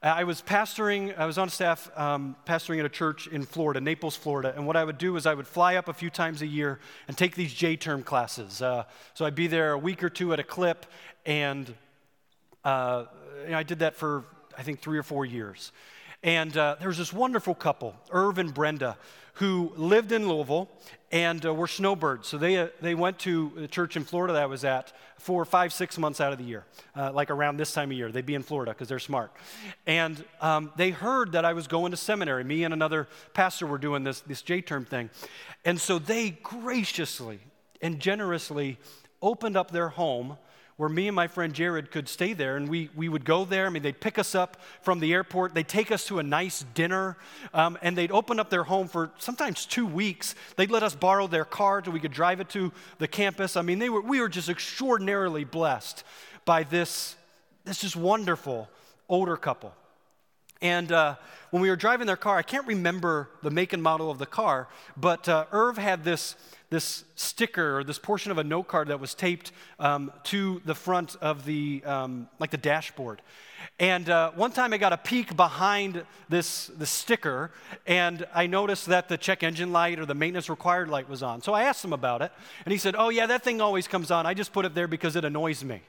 I 0.03 0.25
was 0.25 0.41
pastoring, 0.41 1.19
I 1.19 1.27
was 1.27 1.37
on 1.37 1.49
staff 1.49 1.91
um, 1.97 2.37
pastoring 2.47 2.79
at 2.79 2.85
a 2.85 2.91
church 2.91 3.27
in 3.27 3.43
Florida, 3.45 3.81
Naples, 3.81 4.17
Florida. 4.17 4.53
And 4.57 4.67
what 4.67 4.77
I 4.77 4.85
would 4.85 4.99
do 4.99 5.17
is 5.17 5.27
I 5.27 5.35
would 5.35 5.47
fly 5.47 5.77
up 5.77 5.89
a 5.89 5.93
few 5.93 6.11
times 6.11 6.43
a 6.43 6.47
year 6.47 6.79
and 7.09 7.19
take 7.19 7.35
these 7.35 7.53
J 7.53 7.77
term 7.77 8.03
classes. 8.03 8.63
Uh, 8.63 8.85
so 9.15 9.25
I'd 9.25 9.35
be 9.35 9.47
there 9.47 9.73
a 9.73 9.79
week 9.79 10.05
or 10.05 10.11
two 10.11 10.33
at 10.33 10.39
a 10.39 10.45
clip. 10.45 10.87
And 11.27 11.75
uh, 12.65 13.07
I 13.53 13.63
did 13.65 13.81
that 13.81 13.97
for, 13.97 14.25
I 14.57 14.63
think, 14.63 14.81
three 14.81 14.99
or 14.99 15.03
four 15.03 15.27
years. 15.27 15.73
And 16.23 16.57
uh, 16.57 16.77
there 16.79 16.89
was 16.89 16.99
this 16.99 17.13
wonderful 17.13 17.55
couple, 17.55 17.95
Irv 18.11 18.39
and 18.39 18.55
Brenda, 18.55 18.97
who 19.35 19.73
lived 19.77 20.13
in 20.13 20.29
Louisville 20.29 20.71
and 21.15 21.47
uh, 21.47 21.55
were 21.55 21.69
snowbirds. 21.69 22.27
So 22.27 22.39
they, 22.39 22.59
uh, 22.59 22.69
they 22.81 22.97
went 22.97 23.21
to 23.21 23.53
the 23.55 23.69
church 23.69 23.97
in 23.97 24.03
Florida 24.03 24.35
that 24.35 24.43
I 24.43 24.47
was 24.47 24.65
at 24.65 24.93
for 25.17 25.45
five, 25.45 25.73
six 25.73 25.97
months 25.97 26.21
out 26.21 26.33
of 26.33 26.39
the 26.39 26.45
year, 26.45 26.65
uh, 26.97 27.13
like 27.13 27.31
around 27.31 27.57
this 27.57 27.73
time 27.73 27.93
of 27.93 27.97
year. 27.97 28.11
They'd 28.11 28.27
be 28.27 28.35
in 28.35 28.43
Florida 28.43 28.73
because 28.73 28.89
they're 28.89 28.99
smart. 28.99 29.33
And 29.87 30.23
um, 30.41 30.73
they 30.77 30.91
heard 30.91 31.33
that 31.33 31.45
I 31.45 31.53
was 31.53 31.69
going 31.69 31.93
to 31.93 31.97
seminary. 31.97 32.43
Me 32.43 32.65
and 32.65 32.75
another 32.75 33.07
pastor 33.33 33.65
were 33.65 33.79
doing 33.79 34.03
this, 34.03 34.23
this 34.23 34.43
J 34.43 34.61
term 34.61 34.85
thing. 34.85 35.09
And 35.65 35.81
so 35.81 36.01
they 36.01 36.31
graciously 36.31 37.39
and 37.81 38.01
generously 38.01 38.77
opened 39.23 39.57
up 39.57 39.71
their 39.71 39.91
home 39.91 40.37
where 40.77 40.89
me 40.89 41.07
and 41.07 41.15
my 41.15 41.29
friend 41.29 41.55
Jared 41.55 41.91
could 41.91 42.09
stay 42.09 42.33
there, 42.33 42.57
and 42.57 42.69
we, 42.69 42.91
we 42.97 43.09
would 43.09 43.25
go 43.25 43.45
there. 43.45 43.67
I 43.67 43.69
mean, 43.69 43.83
they'd 43.83 44.01
pick 44.01 44.19
us 44.19 44.35
up 44.35 44.57
from 44.83 44.99
the 44.99 45.13
airport, 45.13 45.55
they'd 45.55 45.69
take 45.69 45.93
us 45.93 46.05
to 46.07 46.19
a 46.19 46.23
nice 46.23 46.65
dinner, 46.75 47.17
um, 47.53 47.79
and 47.81 47.97
they'd 47.97 48.11
open 48.11 48.41
up 48.41 48.51
their 48.51 48.65
home 48.65 48.89
for 48.89 49.13
sometimes 49.19 49.67
two 49.67 49.87
weeks. 49.87 50.35
They'd 50.57 50.73
let 50.73 50.83
us 50.83 50.95
borrow 50.95 51.27
their 51.29 51.45
car 51.45 51.83
so 51.85 51.93
we 51.93 52.01
could 52.01 52.13
drive 52.13 52.41
it 52.41 52.49
to 52.51 52.73
the 52.99 53.07
campus. 53.07 53.57
I 53.57 53.63
mean, 53.63 53.79
they 53.79 53.89
were, 53.89 54.01
we 54.01 54.21
were 54.21 54.29
just 54.29 54.49
extraordinarily 54.49 55.45
blessed 55.45 56.03
by 56.45 56.65
this, 56.65 57.15
this 57.65 57.81
just 57.81 57.97
wonderful 57.97 58.69
older 59.09 59.37
couple. 59.37 59.73
And 60.61 60.91
uh, 60.91 61.17
when 61.51 61.63
we 61.63 61.69
were 61.69 61.77
driving 61.77 62.07
their 62.07 62.17
car, 62.17 62.37
I 62.37 62.43
can't 62.43 62.67
remember 62.67 63.29
the 63.43 63.51
make 63.51 63.73
and 63.73 63.83
model 63.83 64.11
of 64.11 64.19
the 64.19 64.27
car, 64.27 64.69
but 64.97 65.29
uh, 65.29 65.45
Irv 65.53 65.79
had 65.79 66.05
this 66.05 66.37
this 66.75 67.05
sticker 67.15 67.79
or 67.79 67.85
this 67.85 68.01
portion 68.01 68.33
of 68.33 68.39
a 68.39 68.43
note 68.43 68.67
card 68.67 68.89
that 68.89 68.99
was 68.99 69.15
taped 69.15 69.53
um, 69.79 70.11
to 70.25 70.61
the 70.65 70.75
front 70.75 71.15
of 71.21 71.45
the 71.45 71.81
um, 71.85 72.29
like 72.41 72.51
the 72.51 72.57
dashboard. 72.57 73.23
And 73.79 74.11
uh, 74.11 74.33
one 74.33 74.51
time 74.51 74.73
i 74.73 74.77
got 74.77 74.93
a 74.93 74.97
peek 74.97 75.37
behind 75.37 76.05
this 76.29 76.67
the 76.67 76.85
sticker 76.85 77.53
and 77.87 78.27
i 78.35 78.49
noticed 78.49 78.87
that 78.87 79.09
the 79.09 79.17
check 79.17 79.45
engine 79.45 79.73
light 79.73 80.01
or 80.01 80.05
the 80.05 80.15
maintenance 80.15 80.51
required 80.51 80.89
light 80.89 81.09
was 81.09 81.23
on. 81.23 81.43
So 81.43 81.55
i 81.55 81.63
asked 81.63 81.85
him 81.85 81.93
about 81.93 82.23
it 82.23 82.33
and 82.65 82.73
he 82.73 82.79
said 82.79 82.97
oh 82.99 83.09
yeah 83.09 83.27
that 83.27 83.45
thing 83.45 83.61
always 83.61 83.87
comes 83.87 84.11
on. 84.11 84.27
I 84.27 84.35
just 84.35 84.53
put 84.53 84.65
it 84.65 84.75
there 84.75 84.89
because 84.89 85.15
it 85.15 85.25
annoys 85.25 85.63
me 85.63 85.81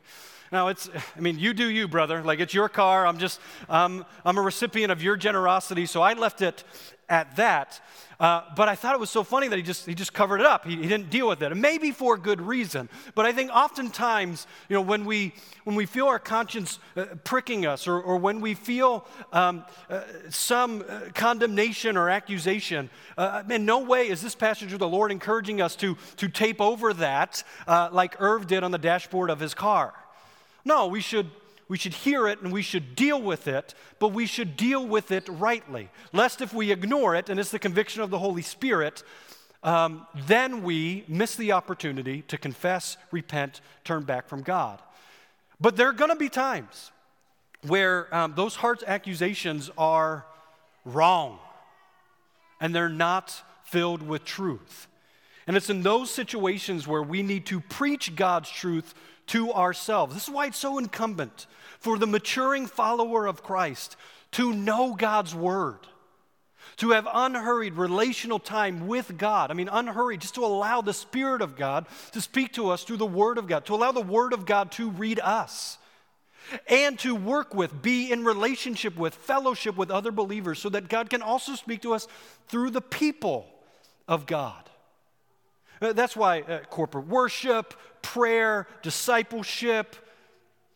now 0.56 0.70
it's 0.70 0.90
i 1.18 1.20
mean 1.20 1.38
you 1.38 1.54
do 1.54 1.70
you 1.70 1.88
brother 1.88 2.24
like 2.24 2.40
it's 2.40 2.54
your 2.54 2.70
car 2.70 3.06
i'm 3.06 3.18
just 3.18 3.42
um, 3.68 4.06
i'm 4.24 4.38
a 4.38 4.42
recipient 4.42 4.92
of 4.92 5.04
your 5.04 5.18
generosity 5.18 5.86
so 5.86 6.02
i 6.02 6.14
left 6.14 6.42
it 6.42 6.64
at 7.10 7.36
that. 7.36 7.80
Uh, 8.18 8.44
but 8.56 8.70
I 8.70 8.76
thought 8.76 8.96
it 8.96 9.00
was 9.00 9.10
so 9.10 9.24
funny 9.24 9.50
that 9.50 9.58
he 9.58 9.62
just, 9.62 9.86
he 9.86 9.94
just 9.94 10.14
covered 10.14 10.40
it 10.40 10.46
up. 10.46 10.66
He, 10.66 10.78
he 10.78 10.88
didn't 10.88 11.10
deal 11.10 11.28
with 11.28 11.44
it. 11.44 11.52
And 11.52 11.62
maybe 11.62 11.92
for 11.92 12.16
a 12.16 12.18
good 12.18 12.40
reason. 12.40 12.88
But 13.14 13.26
I 13.26 13.34
think 13.34 13.52
oftentimes, 13.52 14.48
you 14.70 14.76
know, 14.76 14.82
when 14.82 15.04
we, 15.04 15.34
when 15.66 15.76
we 15.76 15.86
feel 15.86 16.08
our 16.08 16.20
conscience 16.20 16.80
uh, 16.96 17.06
pricking 17.26 17.66
us 17.66 17.88
or, 17.88 18.00
or 18.02 18.16
when 18.18 18.40
we 18.40 18.54
feel 18.54 19.06
um, 19.34 19.66
uh, 19.90 20.04
some 20.30 20.86
uh, 20.88 21.02
condemnation 21.14 21.98
or 21.98 22.10
accusation, 22.10 22.90
uh, 23.18 23.44
in 23.50 23.66
no 23.66 23.80
way 23.80 24.08
is 24.08 24.22
this 24.22 24.36
passage 24.36 24.72
of 24.72 24.80
the 24.80 24.88
Lord 24.88 25.12
encouraging 25.12 25.62
us 25.62 25.76
to, 25.78 25.98
to 26.16 26.30
tape 26.30 26.62
over 26.62 26.94
that 26.94 27.44
uh, 27.68 27.90
like 27.92 28.20
Irv 28.22 28.48
did 28.48 28.64
on 28.64 28.72
the 28.72 28.78
dashboard 28.78 29.30
of 29.30 29.42
his 29.42 29.54
car. 29.54 29.94
No, 30.66 30.88
we 30.88 31.00
should 31.00 31.30
we 31.68 31.78
should 31.78 31.94
hear 31.94 32.28
it 32.28 32.42
and 32.42 32.52
we 32.52 32.62
should 32.62 32.96
deal 32.96 33.22
with 33.22 33.48
it, 33.48 33.74
but 34.00 34.10
we 34.10 34.26
should 34.26 34.56
deal 34.56 34.86
with 34.86 35.12
it 35.12 35.28
rightly. 35.28 35.90
Lest 36.14 36.42
if 36.42 36.54
we 36.54 36.72
ignore 36.72 37.16
it, 37.16 37.30
and 37.30 37.40
it's 37.40 37.52
the 37.52 37.60
conviction 37.60 38.02
of 38.02 38.10
the 38.12 38.20
Holy 38.20 38.44
Spirit, 38.44 39.04
um, 39.64 40.06
then 40.28 40.62
we 40.62 41.04
miss 41.08 41.36
the 41.36 41.54
opportunity 41.54 42.22
to 42.24 42.38
confess, 42.38 42.98
repent, 43.12 43.62
turn 43.84 44.04
back 44.04 44.28
from 44.28 44.44
God. 44.44 44.80
But 45.60 45.76
there 45.76 45.90
are 45.90 45.94
going 45.94 46.12
to 46.12 46.16
be 46.16 46.30
times 46.30 46.92
where 47.66 48.14
um, 48.14 48.34
those 48.36 48.56
heart 48.56 48.84
accusations 48.86 49.72
are 49.76 50.26
wrong 50.84 51.40
and 52.62 52.76
they're 52.76 52.90
not 52.90 53.42
filled 53.64 54.04
with 54.04 54.24
truth. 54.24 54.88
And 55.48 55.58
it's 55.58 55.70
in 55.70 55.82
those 55.82 56.12
situations 56.12 56.88
where 56.88 57.04
we 57.04 57.24
need 57.24 57.48
to 57.48 57.60
preach 57.60 58.16
God's 58.16 58.50
truth 58.50 58.94
to 59.28 59.54
ourselves. 59.54 60.14
This 60.14 60.28
is 60.28 60.34
why 60.34 60.48
it's 60.48 60.58
so 60.58 60.78
incumbent 60.78 61.48
for 61.80 61.98
the 61.98 62.08
maturing 62.08 62.68
follower 62.68 63.26
of 63.26 63.44
Christ 63.44 63.96
to 64.32 64.54
know 64.54 64.96
God's 64.96 65.34
word, 65.34 65.80
to 66.78 66.92
have 66.92 67.08
unhurried 67.12 67.76
relational 67.76 68.40
time 68.40 68.88
with 68.88 69.18
God. 69.18 69.52
I 69.52 69.54
mean, 69.54 69.70
unhurried, 69.72 70.22
just 70.22 70.36
to 70.36 70.46
allow 70.46 70.82
the 70.82 70.94
Spirit 70.94 71.42
of 71.42 71.56
God 71.56 71.86
to 72.12 72.22
speak 72.22 72.54
to 72.54 72.70
us 72.70 72.84
through 72.84 72.98
the 72.98 73.06
Word 73.06 73.38
of 73.38 73.48
God, 73.48 73.66
to 73.66 73.76
allow 73.76 73.92
the 73.92 74.02
Word 74.02 74.34
of 74.34 74.46
God 74.46 74.72
to 74.74 74.90
read 74.90 75.20
us. 75.20 75.78
And 76.68 77.00
to 77.00 77.16
work 77.16 77.56
with, 77.56 77.82
be 77.82 78.12
in 78.12 78.24
relationship 78.24 78.96
with, 78.98 79.16
fellowship 79.16 79.76
with 79.76 79.90
other 79.90 80.12
believers 80.12 80.60
so 80.60 80.70
that 80.70 80.90
God 80.90 81.10
can 81.10 81.24
also 81.24 81.56
speak 81.56 81.82
to 81.82 81.96
us 81.96 82.08
through 82.50 82.70
the 82.70 82.82
people 82.82 83.48
of 84.08 84.28
God. 84.28 84.70
Uh, 85.82 85.94
that's 85.94 86.16
why 86.16 86.42
uh, 86.42 86.60
corporate 86.70 87.08
worship, 87.08 87.74
prayer, 88.02 88.68
discipleship, 88.82 89.96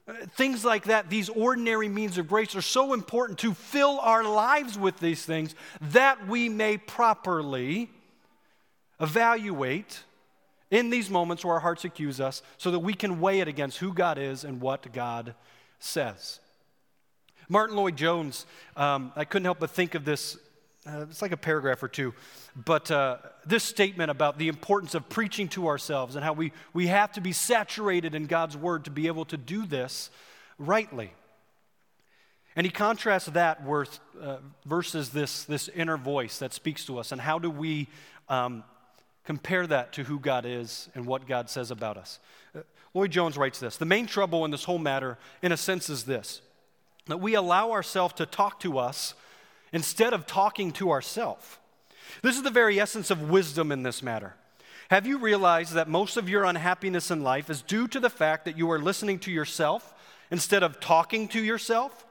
uh, 0.07 0.13
things 0.35 0.65
like 0.65 0.85
that, 0.85 1.09
these 1.09 1.29
ordinary 1.29 1.87
means 1.87 2.17
of 2.17 2.27
grace 2.27 2.55
are 2.55 2.61
so 2.61 2.93
important 2.93 3.37
to 3.39 3.53
fill 3.53 3.99
our 3.99 4.23
lives 4.23 4.77
with 4.77 4.99
these 4.99 5.23
things 5.25 5.53
that 5.81 6.27
we 6.27 6.49
may 6.49 6.77
properly 6.77 7.89
evaluate 8.99 10.03
in 10.71 10.89
these 10.89 11.09
moments 11.09 11.45
where 11.45 11.55
our 11.55 11.59
hearts 11.59 11.85
accuse 11.85 12.19
us 12.19 12.41
so 12.57 12.71
that 12.71 12.79
we 12.79 12.93
can 12.93 13.19
weigh 13.19 13.39
it 13.39 13.47
against 13.47 13.77
who 13.77 13.93
God 13.93 14.17
is 14.17 14.43
and 14.43 14.61
what 14.61 14.91
God 14.93 15.35
says. 15.79 16.39
Martyn 17.47 17.75
Lloyd-Jones, 17.75 18.45
um, 18.75 19.11
I 19.15 19.25
couldn't 19.25 19.45
help 19.45 19.59
but 19.59 19.71
think 19.71 19.95
of 19.95 20.05
this 20.05 20.37
uh, 20.89 21.05
it's 21.09 21.21
like 21.21 21.31
a 21.31 21.37
paragraph 21.37 21.83
or 21.83 21.87
two. 21.87 22.13
But 22.55 22.89
uh, 22.89 23.17
this 23.45 23.63
statement 23.63 24.09
about 24.11 24.37
the 24.37 24.47
importance 24.47 24.95
of 24.95 25.07
preaching 25.09 25.47
to 25.49 25.67
ourselves 25.67 26.15
and 26.15 26.23
how 26.23 26.33
we, 26.33 26.51
we 26.73 26.87
have 26.87 27.11
to 27.13 27.21
be 27.21 27.31
saturated 27.31 28.15
in 28.15 28.25
God's 28.25 28.57
word 28.57 28.85
to 28.85 28.91
be 28.91 29.07
able 29.07 29.25
to 29.25 29.37
do 29.37 29.65
this 29.65 30.09
rightly. 30.57 31.13
And 32.55 32.65
he 32.65 32.71
contrasts 32.71 33.27
that 33.27 33.63
with, 33.63 33.99
uh, 34.21 34.37
versus 34.65 35.09
this, 35.09 35.43
this 35.43 35.69
inner 35.69 35.97
voice 35.97 36.39
that 36.39 36.53
speaks 36.53 36.85
to 36.85 36.97
us. 36.97 37.11
And 37.11 37.21
how 37.21 37.39
do 37.39 37.49
we 37.49 37.87
um, 38.27 38.63
compare 39.25 39.67
that 39.67 39.93
to 39.93 40.03
who 40.03 40.19
God 40.19 40.45
is 40.45 40.89
and 40.95 41.05
what 41.05 41.27
God 41.27 41.49
says 41.49 41.71
about 41.71 41.97
us? 41.97 42.19
Uh, 42.55 42.61
Lloyd-Jones 42.93 43.37
writes 43.37 43.59
this 43.59 43.77
The 43.77 43.85
main 43.85 44.07
trouble 44.07 44.43
in 44.45 44.51
this 44.51 44.63
whole 44.63 44.79
matter, 44.79 45.17
in 45.41 45.51
a 45.51 45.57
sense, 45.57 45.89
is 45.89 46.03
this 46.03 46.41
that 47.05 47.19
we 47.19 47.33
allow 47.33 47.71
ourselves 47.71 48.13
to 48.15 48.25
talk 48.25 48.59
to 48.59 48.77
us 48.77 49.15
instead 49.71 50.13
of 50.13 50.25
talking 50.25 50.71
to 50.73 50.91
ourselves. 50.91 51.57
This 52.21 52.35
is 52.35 52.43
the 52.43 52.49
very 52.49 52.79
essence 52.79 53.11
of 53.11 53.29
wisdom 53.29 53.71
in 53.71 53.83
this 53.83 54.01
matter. 54.01 54.35
Have 54.89 55.05
you 55.05 55.19
realized 55.19 55.73
that 55.73 55.87
most 55.87 56.17
of 56.17 56.27
your 56.27 56.45
unhappiness 56.45 57.11
in 57.11 57.23
life 57.23 57.49
is 57.49 57.61
due 57.61 57.87
to 57.89 57.99
the 57.99 58.09
fact 58.09 58.45
that 58.45 58.57
you 58.57 58.71
are 58.71 58.79
listening 58.79 59.19
to 59.19 59.31
yourself 59.31 59.93
instead 60.31 60.63
of 60.63 60.79
talking 60.79 61.27
to 61.29 61.43
yourself? 61.43 62.05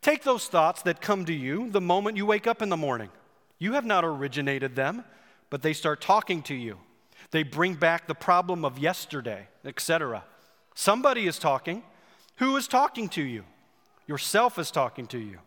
Take 0.00 0.22
those 0.24 0.48
thoughts 0.48 0.82
that 0.82 1.02
come 1.02 1.26
to 1.26 1.34
you 1.34 1.70
the 1.70 1.80
moment 1.80 2.16
you 2.16 2.26
wake 2.26 2.46
up 2.46 2.62
in 2.62 2.70
the 2.70 2.76
morning. 2.76 3.10
You 3.58 3.74
have 3.74 3.84
not 3.84 4.04
originated 4.04 4.74
them, 4.74 5.04
but 5.50 5.62
they 5.62 5.74
start 5.74 6.00
talking 6.00 6.42
to 6.44 6.54
you. 6.54 6.78
They 7.30 7.42
bring 7.42 7.74
back 7.74 8.06
the 8.06 8.14
problem 8.14 8.64
of 8.64 8.78
yesterday, 8.78 9.48
etc. 9.64 10.24
Somebody 10.74 11.26
is 11.26 11.38
talking. 11.38 11.82
Who 12.36 12.56
is 12.56 12.66
talking 12.66 13.08
to 13.10 13.22
you? 13.22 13.44
Yourself 14.06 14.58
is 14.58 14.70
talking 14.70 15.06
to 15.08 15.18
you. 15.18 15.38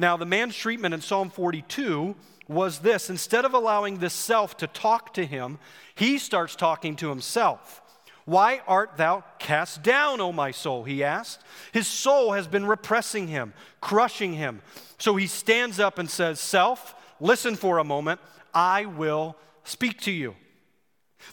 Now, 0.00 0.16
the 0.16 0.24
man's 0.24 0.56
treatment 0.56 0.94
in 0.94 1.02
Psalm 1.02 1.28
42 1.28 2.16
was 2.48 2.78
this 2.78 3.10
instead 3.10 3.44
of 3.44 3.52
allowing 3.52 3.98
this 3.98 4.14
self 4.14 4.56
to 4.56 4.66
talk 4.66 5.12
to 5.12 5.26
him, 5.26 5.58
he 5.94 6.16
starts 6.16 6.56
talking 6.56 6.96
to 6.96 7.10
himself. 7.10 7.82
Why 8.24 8.62
art 8.66 8.96
thou 8.96 9.24
cast 9.38 9.82
down, 9.82 10.22
O 10.22 10.32
my 10.32 10.52
soul? 10.52 10.84
He 10.84 11.04
asked. 11.04 11.42
His 11.72 11.86
soul 11.86 12.32
has 12.32 12.46
been 12.46 12.64
repressing 12.64 13.28
him, 13.28 13.52
crushing 13.82 14.32
him. 14.32 14.62
So 14.96 15.16
he 15.16 15.26
stands 15.26 15.78
up 15.78 15.98
and 15.98 16.08
says, 16.08 16.40
Self, 16.40 16.94
listen 17.20 17.54
for 17.54 17.76
a 17.76 17.84
moment. 17.84 18.20
I 18.54 18.86
will 18.86 19.36
speak 19.64 20.00
to 20.02 20.10
you. 20.10 20.34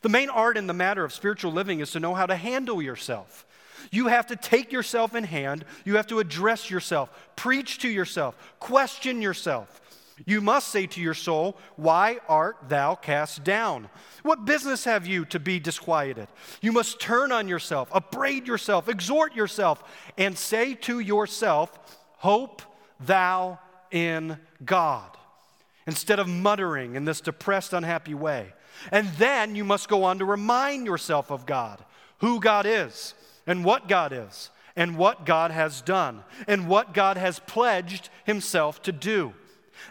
The 0.01 0.09
main 0.09 0.29
art 0.29 0.57
in 0.57 0.67
the 0.67 0.73
matter 0.73 1.05
of 1.05 1.13
spiritual 1.13 1.53
living 1.53 1.79
is 1.79 1.91
to 1.91 2.01
know 2.01 2.15
how 2.15 2.25
to 2.25 2.35
handle 2.35 2.81
yourself. 2.81 3.45
You 3.91 4.07
have 4.07 4.27
to 4.27 4.35
take 4.35 4.71
yourself 4.71 5.15
in 5.15 5.23
hand. 5.23 5.65
You 5.85 5.95
have 5.95 6.07
to 6.07 6.19
address 6.19 6.69
yourself, 6.69 7.09
preach 7.35 7.79
to 7.79 7.89
yourself, 7.89 8.35
question 8.59 9.21
yourself. 9.21 9.81
You 10.25 10.41
must 10.41 10.69
say 10.69 10.87
to 10.87 11.01
your 11.01 11.13
soul, 11.13 11.57
Why 11.75 12.19
art 12.27 12.57
thou 12.67 12.95
cast 12.95 13.43
down? 13.43 13.89
What 14.23 14.45
business 14.45 14.83
have 14.85 15.05
you 15.05 15.25
to 15.25 15.39
be 15.39 15.59
disquieted? 15.59 16.27
You 16.61 16.71
must 16.71 16.99
turn 16.99 17.31
on 17.31 17.47
yourself, 17.47 17.89
upbraid 17.91 18.47
yourself, 18.47 18.89
exhort 18.89 19.35
yourself, 19.35 19.83
and 20.17 20.37
say 20.37 20.73
to 20.73 20.99
yourself, 20.99 21.71
Hope 22.17 22.63
thou 22.99 23.59
in 23.91 24.39
God, 24.65 25.09
instead 25.85 26.19
of 26.19 26.27
muttering 26.27 26.95
in 26.95 27.05
this 27.05 27.21
depressed, 27.21 27.73
unhappy 27.73 28.15
way. 28.15 28.53
And 28.91 29.07
then 29.13 29.55
you 29.55 29.63
must 29.63 29.87
go 29.87 30.03
on 30.03 30.19
to 30.19 30.25
remind 30.25 30.85
yourself 30.87 31.31
of 31.31 31.45
God, 31.45 31.83
who 32.19 32.39
God 32.39 32.65
is, 32.65 33.13
and 33.47 33.65
what 33.65 33.87
God 33.87 34.11
is, 34.13 34.51
and 34.75 34.97
what 34.97 35.25
God 35.25 35.49
has 35.49 35.81
done, 35.81 36.23
and 36.47 36.67
what 36.67 36.93
God 36.93 37.17
has 37.17 37.39
pledged 37.39 38.09
himself 38.25 38.81
to 38.83 38.91
do. 38.91 39.33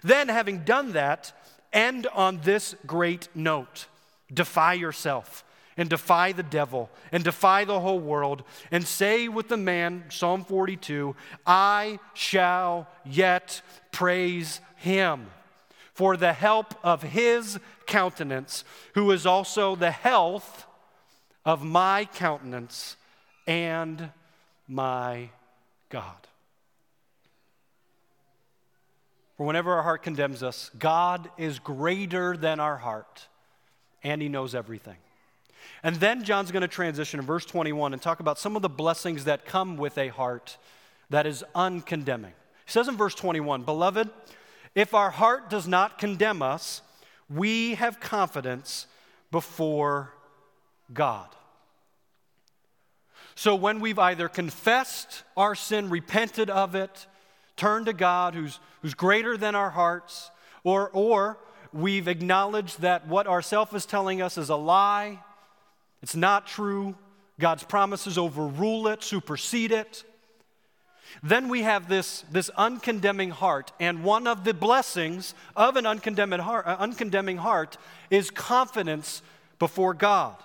Then, 0.02 0.28
having 0.28 0.60
done 0.60 0.92
that, 0.92 1.32
end 1.72 2.06
on 2.14 2.40
this 2.42 2.76
great 2.86 3.28
note 3.34 3.86
defy 4.32 4.72
yourself 4.72 5.44
and 5.76 5.88
defy 5.88 6.32
the 6.32 6.42
devil 6.42 6.90
and 7.12 7.22
defy 7.22 7.64
the 7.64 7.80
whole 7.80 7.98
world 7.98 8.42
and 8.70 8.86
say 8.86 9.28
with 9.28 9.48
the 9.48 9.56
man, 9.56 10.04
Psalm 10.08 10.44
42, 10.44 11.14
I 11.46 11.98
shall 12.14 12.88
yet 13.04 13.60
praise 13.92 14.60
him 14.76 15.26
for 15.92 16.16
the 16.16 16.32
help 16.32 16.74
of 16.82 17.02
his 17.02 17.58
countenance, 17.86 18.64
who 18.94 19.10
is 19.10 19.26
also 19.26 19.76
the 19.76 19.90
health 19.90 20.66
of 21.44 21.64
my 21.64 22.06
countenance 22.14 22.96
and 23.46 24.10
my 24.68 25.30
God. 25.88 26.26
For 29.36 29.46
whenever 29.46 29.74
our 29.74 29.82
heart 29.82 30.02
condemns 30.02 30.42
us, 30.42 30.70
God 30.78 31.28
is 31.36 31.58
greater 31.58 32.36
than 32.36 32.58
our 32.58 32.76
heart, 32.76 33.26
and 34.02 34.22
He 34.22 34.28
knows 34.28 34.54
everything. 34.54 34.96
And 35.82 35.96
then 35.96 36.24
John's 36.24 36.50
going 36.50 36.62
to 36.62 36.68
transition 36.68 37.20
in 37.20 37.26
verse 37.26 37.44
21 37.44 37.92
and 37.92 38.00
talk 38.00 38.20
about 38.20 38.38
some 38.38 38.56
of 38.56 38.62
the 38.62 38.68
blessings 38.68 39.24
that 39.24 39.44
come 39.44 39.76
with 39.76 39.98
a 39.98 40.08
heart 40.08 40.56
that 41.10 41.26
is 41.26 41.44
uncondemning. 41.54 42.32
He 42.64 42.72
says 42.72 42.88
in 42.88 42.96
verse 42.96 43.14
21 43.14 43.62
Beloved, 43.62 44.08
if 44.74 44.94
our 44.94 45.10
heart 45.10 45.50
does 45.50 45.68
not 45.68 45.98
condemn 45.98 46.42
us, 46.42 46.82
we 47.28 47.74
have 47.74 48.00
confidence 48.00 48.86
before 49.30 50.12
God. 50.92 51.28
So 53.36 53.54
when 53.54 53.80
we've 53.80 53.98
either 53.98 54.30
confessed 54.30 55.22
our 55.36 55.54
sin, 55.54 55.90
repented 55.90 56.48
of 56.48 56.74
it, 56.74 57.06
turned 57.54 57.84
to 57.84 57.92
God 57.92 58.34
who's, 58.34 58.58
who's 58.80 58.94
greater 58.94 59.36
than 59.36 59.54
our 59.54 59.68
hearts, 59.68 60.30
or, 60.64 60.88
or 60.94 61.38
we've 61.70 62.08
acknowledged 62.08 62.80
that 62.80 63.06
what 63.06 63.26
our 63.26 63.42
self 63.42 63.74
is 63.74 63.84
telling 63.84 64.22
us 64.22 64.38
is 64.38 64.48
a 64.48 64.56
lie, 64.56 65.18
it's 66.02 66.16
not 66.16 66.46
true, 66.46 66.94
God's 67.38 67.62
promises 67.62 68.16
overrule 68.16 68.88
it, 68.88 69.02
supersede 69.02 69.70
it. 69.70 70.04
Then 71.22 71.50
we 71.50 71.60
have 71.60 71.90
this, 71.90 72.24
this 72.32 72.50
uncondemning 72.56 73.30
heart, 73.30 73.70
and 73.78 74.02
one 74.02 74.26
of 74.26 74.44
the 74.44 74.54
blessings 74.54 75.34
of 75.54 75.76
an 75.76 75.84
uncondemning 75.84 76.40
heart, 76.40 76.66
uh, 76.66 76.78
uncondemning 76.78 77.36
heart 77.36 77.76
is 78.08 78.30
confidence 78.30 79.20
before 79.58 79.92
God. 79.92 80.36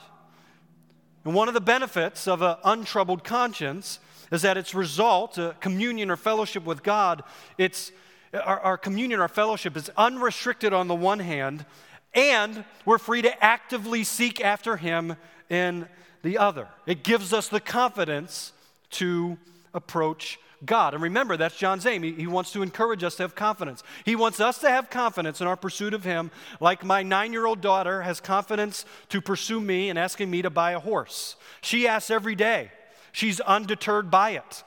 And 1.23 1.33
one 1.35 1.47
of 1.47 1.53
the 1.53 1.61
benefits 1.61 2.27
of 2.27 2.41
an 2.41 2.55
untroubled 2.63 3.23
conscience 3.23 3.99
is 4.31 4.41
that 4.41 4.57
its 4.57 4.73
result, 4.73 5.37
uh, 5.37 5.53
communion 5.59 6.09
or 6.09 6.15
fellowship 6.15 6.63
with 6.63 6.83
God, 6.83 7.23
it's, 7.57 7.91
our, 8.33 8.59
our 8.61 8.77
communion, 8.77 9.19
our 9.19 9.27
fellowship 9.27 9.75
is 9.75 9.89
unrestricted 9.97 10.73
on 10.73 10.87
the 10.87 10.95
one 10.95 11.19
hand, 11.19 11.65
and 12.13 12.63
we're 12.85 12.97
free 12.97 13.21
to 13.21 13.43
actively 13.43 14.03
seek 14.03 14.41
after 14.41 14.77
Him 14.77 15.15
in 15.49 15.87
the 16.23 16.37
other. 16.37 16.67
It 16.85 17.03
gives 17.03 17.33
us 17.33 17.49
the 17.49 17.59
confidence 17.59 18.53
to 18.91 19.37
approach 19.73 20.39
God. 20.65 20.93
And 20.93 21.01
remember, 21.01 21.37
that's 21.37 21.57
John's 21.57 21.85
aim. 21.85 22.03
He, 22.03 22.13
he, 22.13 22.27
wants 22.27 22.51
to 22.51 22.61
encourage 22.61 23.03
us 23.03 23.15
to 23.15 23.23
have 23.23 23.35
confidence. 23.35 23.83
He 24.05 24.15
wants 24.15 24.39
us 24.39 24.59
to 24.59 24.69
have 24.69 24.89
confidence 24.89 25.41
in 25.41 25.47
our 25.47 25.55
pursuit 25.55 25.93
of 25.93 26.03
Him, 26.03 26.31
like 26.59 26.83
my 26.83 27.03
nine 27.03 27.33
year 27.33 27.45
old 27.45 27.61
daughter 27.61 28.01
has 28.03 28.19
confidence 28.19 28.85
to 29.09 29.21
pursue 29.21 29.59
me 29.59 29.89
and 29.89 29.97
asking 29.97 30.29
me 30.29 30.41
to 30.41 30.49
buy 30.49 30.71
a 30.71 30.79
horse. 30.79 31.35
She 31.61 31.87
asks 31.87 32.11
every 32.11 32.35
day, 32.35 32.71
she's 33.11 33.39
undeterred 33.39 34.11
by 34.11 34.31
it. 34.31 34.63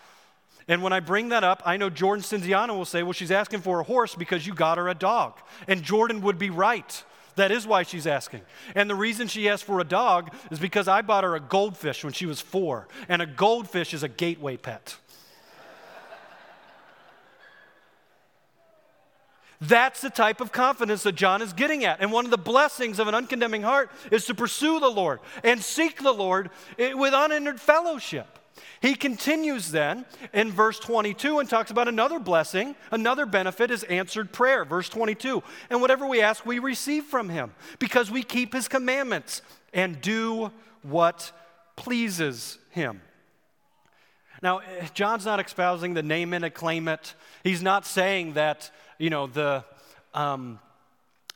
And 0.66 0.83
when 0.83 0.92
I 0.92 1.00
bring 1.00 1.28
that 1.28 1.44
up, 1.44 1.62
I 1.66 1.76
know 1.76 1.90
Jordan 1.90 2.24
Cinziano 2.24 2.74
will 2.76 2.85
say, 2.85 3.02
Well, 3.02 3.12
she's 3.12 3.30
asking 3.30 3.61
for 3.61 3.80
a 3.80 3.85
horse 3.85 4.14
because 4.14 4.46
you 4.46 4.54
got 4.54 4.78
her 4.78 4.88
a 4.88 4.94
dog. 4.94 5.35
And 5.68 5.83
Jordan 5.83 6.22
would 6.22 6.38
be 6.38 6.50
right. 6.50 7.04
That 7.37 7.50
is 7.50 7.66
why 7.66 7.83
she's 7.83 8.07
asking. 8.07 8.42
And 8.74 8.88
the 8.88 8.94
reason 8.94 9.26
she 9.26 9.48
asked 9.48 9.64
for 9.64 9.80
a 9.80 9.85
dog 9.85 10.33
is 10.50 10.59
because 10.59 10.87
I 10.87 11.02
bought 11.02 11.24
her 11.24 11.35
a 11.35 11.40
goldfish 11.40 12.04
when 12.04 12.12
she 12.12 12.26
was 12.26 12.40
four. 12.40 12.87
And 13.09 13.20
a 13.20 13.26
goldfish 13.26 13.92
is 13.92 14.02
a 14.02 14.09
gateway 14.09 14.57
pet. 14.57 14.96
That's 19.68 20.00
the 20.00 20.11
type 20.11 20.40
of 20.40 20.53
confidence 20.53 21.05
that 21.05 21.14
John 21.14 21.40
is 21.42 21.53
getting 21.53 21.85
at. 21.85 22.00
And 22.00 22.12
one 22.12 22.24
of 22.24 22.31
the 22.31 22.38
blessings 22.38 22.98
of 22.98 23.09
an 23.09 23.14
uncondemning 23.14 23.62
heart 23.62 23.90
is 24.11 24.27
to 24.27 24.35
pursue 24.35 24.81
the 24.81 24.88
Lord 24.88 25.20
and 25.42 25.62
seek 25.62 26.03
the 26.03 26.12
Lord 26.12 26.50
with 26.79 27.14
unhindered 27.14 27.61
fellowship. 27.61 28.38
He 28.81 28.94
continues 28.94 29.70
then 29.70 30.05
in 30.33 30.53
verse 30.53 30.79
22 30.79 31.38
and 31.38 31.48
talks 31.48 31.70
about 31.70 31.88
another 31.88 32.18
blessing, 32.18 32.77
another 32.90 33.27
benefit 33.27 33.70
is 33.70 33.83
answered 33.85 34.33
prayer. 34.33 34.64
Verse 34.64 34.88
22 34.88 35.42
And 35.70 35.81
whatever 35.81 36.07
we 36.07 36.20
ask, 36.20 36.44
we 36.44 36.59
receive 36.59 37.05
from 37.05 37.29
him 37.29 37.53
because 37.79 38.11
we 38.11 38.22
keep 38.22 38.53
his 38.53 38.68
commandments 38.68 39.42
and 39.72 40.00
do 40.00 40.53
what 40.83 41.33
pleases 41.77 42.59
him. 42.70 43.00
Now, 44.44 44.61
John's 44.92 45.24
not 45.24 45.40
espousing 45.40 45.94
the 45.94 46.02
name 46.02 46.35
and 46.35 46.52
claim 46.52 46.87
it. 46.87 47.14
He's 47.42 47.62
not 47.62 47.87
saying 47.87 48.35
that 48.35 48.70
you 48.98 49.09
know, 49.09 49.26
the, 49.26 49.64
um, 50.12 50.59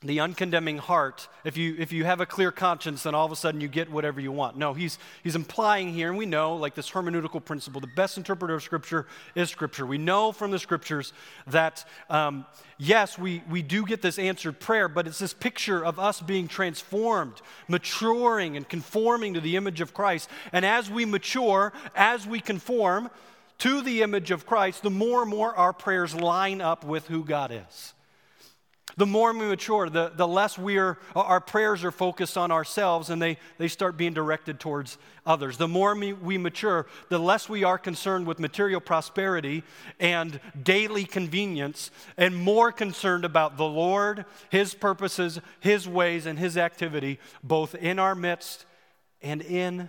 the 0.01 0.19
uncondemning 0.19 0.77
heart, 0.77 1.27
if 1.43 1.57
you, 1.57 1.75
if 1.77 1.91
you 1.91 2.05
have 2.05 2.21
a 2.21 2.25
clear 2.25 2.53
conscience, 2.53 3.03
then 3.03 3.13
all 3.13 3.25
of 3.25 3.33
a 3.33 3.35
sudden 3.35 3.59
you 3.59 3.67
get 3.67 3.91
whatever 3.91 4.21
you 4.21 4.31
want. 4.31 4.55
No, 4.55 4.73
he's, 4.73 4.97
he's 5.23 5.35
implying 5.35 5.91
here, 5.91 6.07
and 6.07 6.17
we 6.17 6.25
know, 6.25 6.55
like 6.55 6.73
this 6.73 6.89
hermeneutical 6.89 7.43
principle, 7.43 7.81
the 7.81 7.87
best 7.87 8.15
interpreter 8.15 8.53
of 8.53 8.63
Scripture 8.63 9.07
is 9.35 9.49
Scripture. 9.49 9.85
We 9.85 9.97
know 9.97 10.31
from 10.31 10.51
the 10.51 10.59
Scriptures 10.59 11.11
that, 11.47 11.85
um, 12.09 12.45
yes, 12.77 13.19
we, 13.19 13.43
we 13.49 13.61
do 13.61 13.85
get 13.85 14.01
this 14.01 14.17
answered 14.17 14.61
prayer, 14.61 14.87
but 14.87 15.05
it's 15.05 15.19
this 15.19 15.33
picture 15.33 15.83
of 15.83 15.99
us 15.99 16.21
being 16.21 16.47
transformed, 16.47 17.41
maturing, 17.67 18.55
and 18.55 18.69
conforming 18.69 19.33
to 19.33 19.41
the 19.41 19.57
image 19.57 19.81
of 19.81 19.93
Christ. 19.93 20.29
And 20.53 20.65
as 20.65 20.89
we 20.89 21.03
mature, 21.03 21.73
as 21.93 22.25
we 22.25 22.39
conform, 22.39 23.09
to 23.57 23.81
the 23.81 24.01
image 24.01 24.31
of 24.31 24.45
Christ, 24.45 24.81
the 24.81 24.89
more 24.89 25.23
and 25.23 25.29
more 25.29 25.53
our 25.57 25.73
prayers 25.73 26.15
line 26.15 26.61
up 26.61 26.85
with 26.85 27.07
who 27.07 27.25
God 27.25 27.51
is. 27.51 27.93
The 28.99 29.05
more 29.05 29.31
we 29.31 29.47
mature, 29.47 29.89
the, 29.89 30.11
the 30.13 30.27
less 30.27 30.57
we 30.57 30.77
are, 30.77 30.97
our 31.15 31.39
prayers 31.39 31.85
are 31.85 31.91
focused 31.91 32.37
on 32.37 32.51
ourselves 32.51 33.09
and 33.09 33.21
they, 33.21 33.37
they 33.57 33.69
start 33.69 33.95
being 33.95 34.13
directed 34.13 34.59
towards 34.59 34.97
others. 35.25 35.55
The 35.55 35.69
more 35.69 35.95
we, 35.95 36.11
we 36.11 36.37
mature, 36.37 36.85
the 37.07 37.17
less 37.17 37.47
we 37.47 37.63
are 37.63 37.77
concerned 37.77 38.27
with 38.27 38.39
material 38.39 38.81
prosperity 38.81 39.63
and 40.01 40.41
daily 40.61 41.05
convenience, 41.05 41.91
and 42.17 42.35
more 42.35 42.73
concerned 42.73 43.23
about 43.23 43.55
the 43.55 43.63
Lord, 43.63 44.25
His 44.49 44.73
purposes, 44.73 45.39
His 45.61 45.87
ways, 45.87 46.25
and 46.25 46.37
His 46.37 46.57
activity, 46.57 47.19
both 47.41 47.75
in 47.75 47.99
our 47.99 48.15
midst 48.15 48.65
and 49.21 49.41
in 49.41 49.87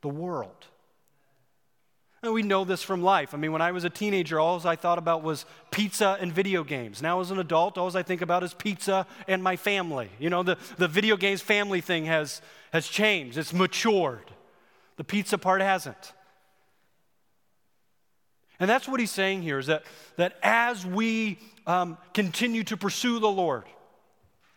the 0.00 0.08
world. 0.08 0.66
We 2.32 2.42
know 2.42 2.64
this 2.64 2.82
from 2.82 3.02
life. 3.02 3.34
I 3.34 3.36
mean, 3.36 3.52
when 3.52 3.62
I 3.62 3.72
was 3.72 3.84
a 3.84 3.90
teenager, 3.90 4.40
all 4.40 4.60
I 4.66 4.76
thought 4.76 4.98
about 4.98 5.22
was 5.22 5.44
pizza 5.70 6.16
and 6.20 6.32
video 6.32 6.64
games. 6.64 7.02
Now, 7.02 7.20
as 7.20 7.30
an 7.30 7.38
adult, 7.38 7.78
all 7.78 7.94
I 7.96 8.02
think 8.02 8.22
about 8.22 8.42
is 8.42 8.54
pizza 8.54 9.06
and 9.28 9.42
my 9.42 9.56
family. 9.56 10.10
You 10.18 10.30
know, 10.30 10.42
the, 10.42 10.58
the 10.76 10.88
video 10.88 11.16
games 11.16 11.40
family 11.40 11.80
thing 11.80 12.06
has, 12.06 12.42
has 12.72 12.86
changed, 12.88 13.38
it's 13.38 13.52
matured. 13.52 14.30
The 14.96 15.04
pizza 15.04 15.38
part 15.38 15.60
hasn't. 15.60 16.12
And 18.60 18.70
that's 18.70 18.86
what 18.88 19.00
he's 19.00 19.10
saying 19.10 19.42
here 19.42 19.58
is 19.58 19.66
that, 19.66 19.84
that 20.16 20.36
as 20.42 20.86
we 20.86 21.38
um, 21.66 21.98
continue 22.12 22.62
to 22.64 22.76
pursue 22.76 23.18
the 23.18 23.28
Lord 23.28 23.64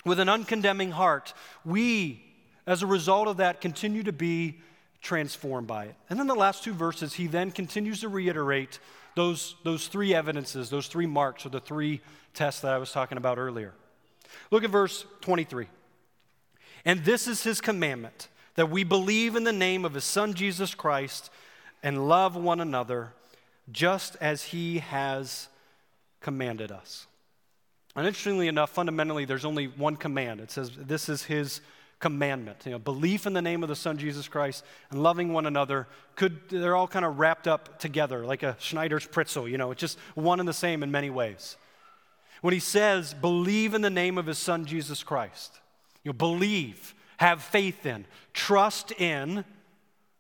with 0.06 0.20
an 0.20 0.30
uncondemning 0.30 0.92
heart, 0.92 1.34
we, 1.66 2.24
as 2.66 2.84
a 2.84 2.88
result 2.88 3.28
of 3.28 3.38
that, 3.38 3.60
continue 3.60 4.04
to 4.04 4.14
be 4.14 4.60
transformed 5.08 5.68
by 5.68 5.86
it. 5.86 5.96
And 6.10 6.20
then 6.20 6.28
the 6.28 6.36
last 6.36 6.66
two 6.66 6.74
verses, 6.74 7.14
he 7.14 7.28
then 7.28 7.50
continues 7.52 8.02
to 8.02 8.10
reiterate 8.10 8.80
those, 9.16 9.56
those 9.64 9.88
three 9.88 10.14
evidences, 10.14 10.70
those 10.70 10.88
three 10.88 11.06
marks, 11.06 11.46
or 11.46 11.50
the 11.50 11.62
three 11.62 12.02
tests 12.34 12.60
that 12.62 12.74
I 12.74 12.78
was 12.78 12.92
talking 12.92 13.18
about 13.18 13.38
earlier. 13.38 13.74
Look 14.52 14.66
at 14.66 14.70
verse 14.70 15.06
23. 15.22 15.68
And 16.84 17.06
this 17.06 17.26
is 17.26 17.44
his 17.44 17.62
commandment 17.62 18.28
that 18.56 18.70
we 18.70 18.84
believe 18.84 19.38
in 19.38 19.46
the 19.46 19.54
name 19.54 19.86
of 19.86 19.94
his 19.94 20.04
Son 20.04 20.34
Jesus 20.34 20.76
Christ 20.76 21.30
and 21.82 22.10
love 22.10 22.36
one 22.36 22.60
another 22.60 23.14
just 23.72 24.18
as 24.20 24.44
he 24.44 24.80
has 24.80 25.48
commanded 26.20 26.70
us. 26.70 27.08
And 27.96 28.06
interestingly 28.06 28.50
enough, 28.50 28.72
fundamentally, 28.72 29.24
there's 29.24 29.46
only 29.46 29.68
one 29.68 29.96
command. 29.96 30.42
It 30.42 30.52
says, 30.52 30.72
This 30.78 31.08
is 31.08 31.24
his 31.24 31.62
commandment. 32.00 32.64
You 32.66 32.74
know, 32.74 32.80
belief 32.80 33.26
in 33.26 33.34
the 33.34 33.42
name 33.42 33.64
of 33.64 33.70
the 33.70 33.76
Son 33.76 33.98
Jesus 33.98 34.28
Christ 34.28 34.64
and 34.92 35.02
loving 35.02 35.34
one 35.34 35.46
another 35.46 35.88
could 36.16 36.50
they're 36.50 36.76
all 36.76 36.88
kind 36.88 37.06
of 37.06 37.20
wrapped 37.20 37.48
up 37.48 37.80
together 37.80 38.26
like 38.26 38.44
a 38.44 38.56
Snyder's 38.60 39.06
pretzel, 39.06 39.48
you 39.48 39.58
know, 39.58 39.72
it's 39.72 39.82
just 39.82 39.98
one 40.16 40.40
and 40.40 40.48
the 40.48 40.54
same 40.54 40.84
in 40.84 40.92
many 40.92 41.10
ways. 41.10 41.58
When 42.42 42.54
he 42.54 42.60
says, 42.60 43.14
believe 43.14 43.74
in 43.74 43.82
the 43.82 43.90
name 43.90 44.18
of 44.18 44.28
his 44.28 44.38
son 44.38 44.66
Jesus 44.66 45.04
Christ, 45.04 45.60
you 46.04 46.10
know, 46.10 46.18
believe, 46.18 46.94
have 47.18 47.42
faith 47.42 47.86
in, 47.86 48.06
trust 48.34 48.92
in 48.92 49.44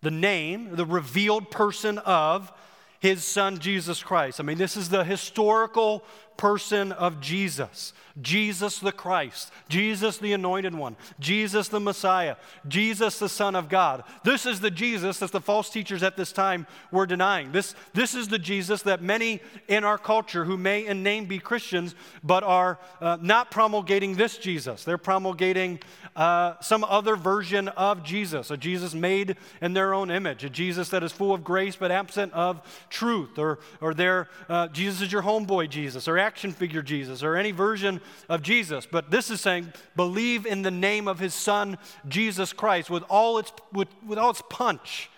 the 0.01 0.11
name, 0.11 0.75
the 0.75 0.85
revealed 0.85 1.51
person 1.51 1.99
of 1.99 2.51
his 2.99 3.23
son 3.23 3.59
Jesus 3.59 4.01
Christ. 4.01 4.39
I 4.39 4.43
mean, 4.43 4.57
this 4.57 4.75
is 4.75 4.89
the 4.89 5.03
historical 5.03 6.03
person 6.38 6.91
of 6.91 7.19
Jesus. 7.19 7.93
Jesus 8.21 8.80
the 8.80 8.91
Christ, 8.91 9.52
Jesus 9.69 10.17
the 10.17 10.34
Anointed 10.34 10.73
One, 10.73 10.95
Jesus 11.19 11.67
the 11.67 11.80
Messiah, 11.80 12.36
Jesus 12.67 13.19
the 13.19 13.30
Son 13.30 13.56
of 13.56 13.69
God. 13.69 14.04
This 14.23 14.47
is 14.47 14.60
the 14.60 14.71
Jesus 14.71 15.19
that 15.19 15.32
the 15.32 15.41
false 15.41 15.69
teachers 15.69 16.02
at 16.02 16.17
this 16.17 16.32
time 16.32 16.65
were 16.91 17.06
denying. 17.06 17.52
This, 17.52 17.76
this 17.93 18.15
is 18.15 18.28
the 18.28 18.39
Jesus 18.39 18.82
that 18.84 19.04
many 19.04 19.39
in 19.67 19.84
our 19.84 20.00
culture 20.00 20.45
who 20.45 20.58
may 20.58 20.88
in 20.88 21.04
name 21.04 21.26
be 21.26 21.38
Christians 21.38 21.93
but 22.23 22.43
are 22.43 22.80
uh, 23.02 23.17
not 23.21 23.52
promulgating 23.52 24.15
this 24.15 24.38
Jesus. 24.39 24.84
They're 24.84 24.97
promulgating 24.97 25.80
uh, 26.15 26.60
some 26.60 26.84
other 26.84 27.15
version 27.15 27.67
of 27.67 28.04
Jesus, 28.04 28.50
a 28.50 28.58
Jesus 28.58 28.95
made 28.95 29.38
in 29.62 29.73
their 29.73 29.93
own 29.93 30.10
image, 30.10 30.43
a 30.43 30.50
Jesus 30.50 30.89
that 30.89 31.04
is 31.04 31.12
full 31.12 31.34
of 31.34 31.43
grace 31.43 31.76
but 31.76 31.91
absent 31.91 32.34
of 32.34 32.62
truth, 32.89 33.38
or, 33.38 33.60
or 33.80 33.93
their 33.93 34.28
uh, 34.50 34.67
Jesus 34.69 35.02
is 35.02 35.12
your 35.12 35.21
homeboy 35.21 35.69
Jesus, 35.69 36.08
or 36.08 36.17
action 36.27 36.51
figure 36.51 36.81
Jesus, 36.81 37.23
or 37.23 37.37
any 37.37 37.51
version 37.51 38.01
of 38.27 38.41
Jesus. 38.41 38.85
But 38.85 39.09
this 39.09 39.31
is 39.31 39.39
saying, 39.39 39.71
believe 39.95 40.45
in 40.45 40.61
the 40.61 40.71
name 40.71 41.07
of 41.07 41.19
his 41.19 41.33
son, 41.33 41.77
Jesus 42.09 42.51
Christ, 42.51 42.89
with 42.89 43.03
all 43.09 43.37
its, 43.37 43.53
with, 43.71 43.87
with 44.05 44.19
all 44.19 44.31
its 44.31 44.43
punch. 44.49 45.09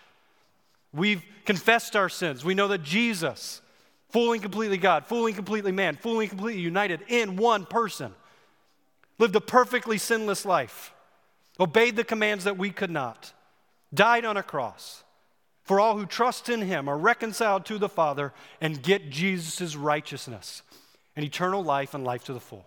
We've 0.93 1.25
confessed 1.45 1.95
our 1.95 2.09
sins. 2.09 2.45
We 2.45 2.53
know 2.53 2.67
that 2.67 2.83
Jesus, 2.83 3.61
fully 4.09 4.37
and 4.37 4.43
completely 4.43 4.77
God, 4.77 5.07
fully 5.07 5.31
and 5.31 5.35
completely 5.35 5.71
man, 5.71 5.95
fully 5.95 6.25
and 6.25 6.29
completely 6.29 6.61
united 6.61 7.01
in 7.07 7.37
one 7.37 7.65
person, 7.65 8.13
lived 9.17 9.35
a 9.35 9.41
perfectly 9.41 9.97
sinless 9.97 10.45
life, 10.45 10.93
obeyed 11.59 11.95
the 11.95 12.03
commands 12.03 12.43
that 12.43 12.57
we 12.57 12.69
could 12.69 12.91
not, 12.91 13.33
died 13.91 14.25
on 14.25 14.37
a 14.37 14.43
cross. 14.43 15.03
For 15.63 15.79
all 15.79 15.97
who 15.97 16.05
trust 16.05 16.49
in 16.49 16.61
him 16.61 16.87
are 16.87 16.97
reconciled 16.97 17.65
to 17.65 17.79
the 17.79 17.89
Father 17.89 18.31
and 18.61 18.81
get 18.81 19.09
Jesus' 19.09 19.75
righteousness 19.75 20.61
and 21.15 21.25
eternal 21.25 21.63
life 21.63 21.93
and 21.93 22.03
life 22.03 22.23
to 22.25 22.33
the 22.33 22.39
full. 22.39 22.65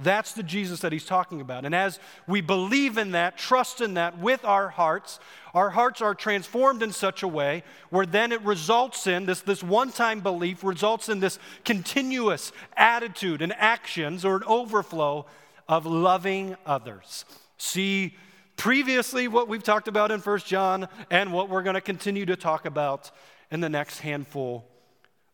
That's 0.00 0.32
the 0.32 0.44
Jesus 0.44 0.80
that 0.80 0.92
he's 0.92 1.04
talking 1.04 1.40
about. 1.40 1.64
And 1.64 1.74
as 1.74 1.98
we 2.28 2.40
believe 2.40 2.98
in 2.98 3.12
that, 3.12 3.36
trust 3.36 3.80
in 3.80 3.94
that 3.94 4.18
with 4.18 4.44
our 4.44 4.68
hearts, 4.68 5.18
our 5.54 5.70
hearts 5.70 6.00
are 6.00 6.14
transformed 6.14 6.84
in 6.84 6.92
such 6.92 7.24
a 7.24 7.28
way 7.28 7.64
where 7.90 8.06
then 8.06 8.30
it 8.30 8.40
results 8.42 9.08
in 9.08 9.26
this, 9.26 9.40
this 9.40 9.62
one 9.62 9.90
time 9.90 10.20
belief, 10.20 10.62
results 10.62 11.08
in 11.08 11.18
this 11.18 11.40
continuous 11.64 12.52
attitude 12.76 13.42
and 13.42 13.52
actions 13.54 14.24
or 14.24 14.36
an 14.36 14.44
overflow 14.46 15.26
of 15.68 15.84
loving 15.84 16.56
others. 16.64 17.24
See 17.56 18.16
previously 18.56 19.26
what 19.26 19.48
we've 19.48 19.64
talked 19.64 19.88
about 19.88 20.12
in 20.12 20.20
First 20.20 20.46
John 20.46 20.86
and 21.10 21.32
what 21.32 21.48
we're 21.48 21.64
going 21.64 21.74
to 21.74 21.80
continue 21.80 22.26
to 22.26 22.36
talk 22.36 22.66
about 22.66 23.10
in 23.50 23.58
the 23.60 23.68
next 23.68 23.98
handful 23.98 24.64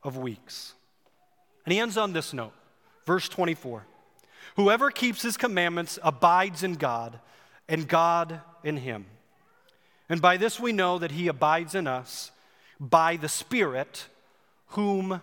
of 0.03 0.17
weeks. 0.17 0.73
And 1.65 1.73
he 1.73 1.81
ends 1.81 1.97
on 1.97 2.13
this 2.13 2.33
note, 2.33 2.53
verse 3.07 3.29
24. 3.29 3.87
Whoever 4.57 4.91
keeps 4.91 5.23
his 5.23 5.37
commandments 5.37 5.99
abides 6.03 6.63
in 6.63 6.75
God, 6.75 7.19
and 7.69 7.89
God 7.89 8.41
in 8.63 8.77
him. 8.77 9.07
And 10.09 10.21
by 10.21 10.37
this 10.37 10.61
we 10.61 10.73
know 10.73 10.99
that 10.99 11.13
he 11.13 11.29
abides 11.29 11.75
in 11.75 11.87
us 11.87 12.31
by 12.79 13.17
the 13.17 13.29
Spirit 13.29 14.07
whom 14.69 15.23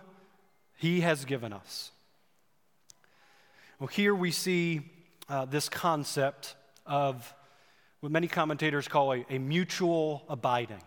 he 0.76 1.00
has 1.00 1.24
given 1.24 1.52
us. 1.52 1.92
Well, 3.78 3.86
here 3.86 4.14
we 4.14 4.30
see 4.30 4.82
uh, 5.28 5.44
this 5.44 5.68
concept 5.68 6.56
of 6.84 7.32
what 8.00 8.10
many 8.10 8.26
commentators 8.26 8.88
call 8.88 9.12
a, 9.12 9.24
a 9.30 9.38
mutual 9.38 10.24
abiding 10.28 10.82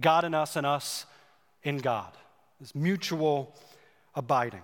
God 0.00 0.24
in 0.24 0.34
us 0.34 0.56
and 0.56 0.66
us 0.66 1.06
in 1.62 1.78
God. 1.78 2.12
This 2.60 2.74
mutual 2.74 3.54
abiding. 4.14 4.62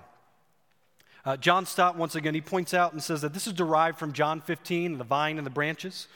Uh, 1.29 1.37
John 1.37 1.67
Stott, 1.67 1.95
once 1.95 2.15
again, 2.15 2.33
he 2.33 2.41
points 2.41 2.73
out 2.73 2.95
and 2.95 3.03
says 3.03 3.21
that 3.21 3.35
this 3.35 3.47
is 3.47 3.53
derived 3.53 3.99
from 3.99 4.15
John 4.15 4.41
15, 4.41 4.97
the 4.97 5.05
vine 5.05 5.37
and 5.37 5.45
the 5.45 5.51
branches. 5.51 6.09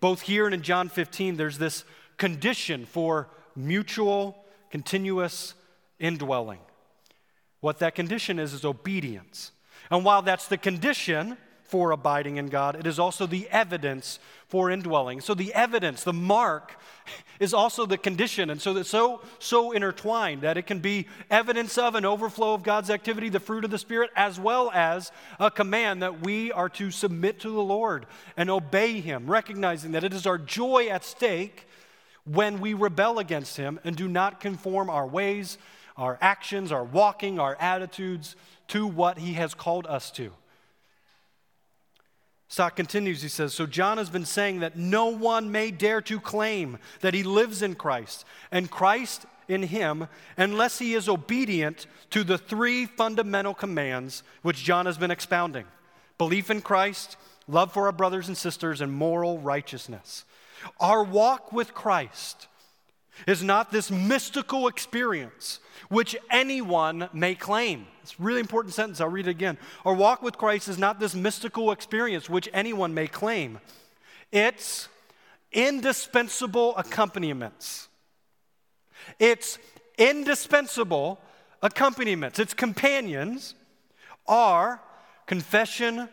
Both 0.00 0.22
here 0.22 0.44
and 0.44 0.52
in 0.52 0.62
John 0.62 0.88
15, 0.88 1.36
there's 1.36 1.58
this 1.58 1.84
condition 2.16 2.84
for 2.84 3.28
mutual, 3.54 4.36
continuous 4.72 5.54
indwelling. 6.00 6.58
What 7.60 7.78
that 7.78 7.94
condition 7.94 8.40
is, 8.40 8.52
is 8.52 8.64
obedience. 8.64 9.52
And 9.88 10.04
while 10.04 10.22
that's 10.22 10.48
the 10.48 10.58
condition, 10.58 11.38
for 11.68 11.90
abiding 11.90 12.36
in 12.36 12.46
God, 12.46 12.76
it 12.76 12.86
is 12.86 12.98
also 12.98 13.26
the 13.26 13.48
evidence 13.50 14.18
for 14.48 14.70
indwelling. 14.70 15.20
So 15.20 15.34
the 15.34 15.52
evidence, 15.54 16.04
the 16.04 16.12
mark, 16.12 16.76
is 17.40 17.52
also 17.52 17.86
the 17.86 17.98
condition. 17.98 18.50
And 18.50 18.60
so 18.60 18.76
it's 18.76 18.88
so, 18.88 19.20
so 19.38 19.72
intertwined 19.72 20.42
that 20.42 20.56
it 20.56 20.66
can 20.66 20.78
be 20.78 21.06
evidence 21.30 21.76
of 21.76 21.94
an 21.94 22.04
overflow 22.04 22.54
of 22.54 22.62
God's 22.62 22.90
activity, 22.90 23.28
the 23.28 23.40
fruit 23.40 23.64
of 23.64 23.70
the 23.70 23.78
Spirit, 23.78 24.10
as 24.16 24.38
well 24.38 24.70
as 24.72 25.12
a 25.38 25.50
command 25.50 26.02
that 26.02 26.20
we 26.20 26.52
are 26.52 26.68
to 26.70 26.90
submit 26.90 27.40
to 27.40 27.50
the 27.50 27.62
Lord 27.62 28.06
and 28.36 28.48
obey 28.48 29.00
Him, 29.00 29.26
recognizing 29.26 29.92
that 29.92 30.04
it 30.04 30.12
is 30.12 30.26
our 30.26 30.38
joy 30.38 30.88
at 30.88 31.04
stake 31.04 31.66
when 32.24 32.60
we 32.60 32.74
rebel 32.74 33.18
against 33.18 33.56
Him 33.56 33.78
and 33.84 33.96
do 33.96 34.08
not 34.08 34.40
conform 34.40 34.90
our 34.90 35.06
ways, 35.06 35.58
our 35.96 36.18
actions, 36.20 36.72
our 36.72 36.84
walking, 36.84 37.38
our 37.38 37.56
attitudes 37.60 38.36
to 38.68 38.86
what 38.86 39.18
He 39.18 39.34
has 39.34 39.54
called 39.54 39.86
us 39.86 40.10
to. 40.12 40.32
Stott 42.48 42.76
continues, 42.76 43.22
he 43.22 43.28
says, 43.28 43.52
So 43.52 43.66
John 43.66 43.98
has 43.98 44.08
been 44.08 44.24
saying 44.24 44.60
that 44.60 44.76
no 44.76 45.06
one 45.06 45.50
may 45.50 45.70
dare 45.70 46.00
to 46.02 46.20
claim 46.20 46.78
that 47.00 47.14
he 47.14 47.22
lives 47.22 47.60
in 47.60 47.74
Christ 47.74 48.24
and 48.52 48.70
Christ 48.70 49.26
in 49.48 49.64
him 49.64 50.08
unless 50.36 50.78
he 50.78 50.94
is 50.94 51.08
obedient 51.08 51.86
to 52.10 52.24
the 52.24 52.38
three 52.38 52.86
fundamental 52.86 53.54
commands 53.54 54.22
which 54.42 54.64
John 54.64 54.86
has 54.86 54.98
been 54.98 55.10
expounding 55.10 55.66
belief 56.18 56.50
in 56.50 56.62
Christ, 56.62 57.16
love 57.46 57.72
for 57.72 57.86
our 57.86 57.92
brothers 57.92 58.28
and 58.28 58.36
sisters, 58.36 58.80
and 58.80 58.92
moral 58.92 59.38
righteousness. 59.38 60.24
Our 60.80 61.04
walk 61.04 61.52
with 61.52 61.74
Christ 61.74 62.48
is 63.26 63.42
not 63.42 63.72
this 63.72 63.90
mystical 63.90 64.68
experience 64.68 65.60
which 65.88 66.16
anyone 66.30 67.08
may 67.12 67.34
claim. 67.34 67.86
It's 68.02 68.12
a 68.18 68.22
really 68.22 68.40
important 68.40 68.74
sentence. 68.74 69.00
I'll 69.00 69.08
read 69.08 69.26
it 69.26 69.30
again. 69.30 69.58
Our 69.84 69.94
walk 69.94 70.22
with 70.22 70.38
Christ 70.38 70.68
is 70.68 70.78
not 70.78 71.00
this 71.00 71.14
mystical 71.14 71.70
experience 71.70 72.28
which 72.28 72.48
anyone 72.52 72.94
may 72.94 73.06
claim, 73.06 73.60
it's 74.32 74.88
indispensable 75.52 76.76
accompaniments. 76.76 77.88
It's 79.18 79.58
indispensable 79.96 81.20
accompaniments. 81.62 82.38
Its 82.38 82.54
companions 82.54 83.54
are 84.26 84.80
confession 85.26 86.08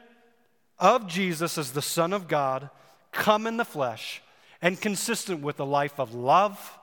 of 0.79 1.07
Jesus 1.07 1.57
as 1.57 1.71
the 1.71 1.81
Son 1.81 2.13
of 2.13 2.27
God, 2.27 2.69
come 3.11 3.47
in 3.47 3.57
the 3.57 3.65
flesh, 3.65 4.21
and 4.61 4.79
consistent 4.79 5.41
with 5.41 5.59
a 5.59 5.63
life 5.63 5.99
of 5.99 6.13
love 6.13 6.77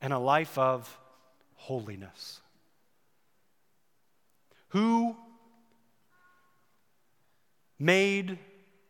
and 0.00 0.12
a 0.12 0.18
life 0.18 0.56
of 0.58 0.98
holiness. 1.54 2.40
Who 4.68 5.16
made 7.78 8.38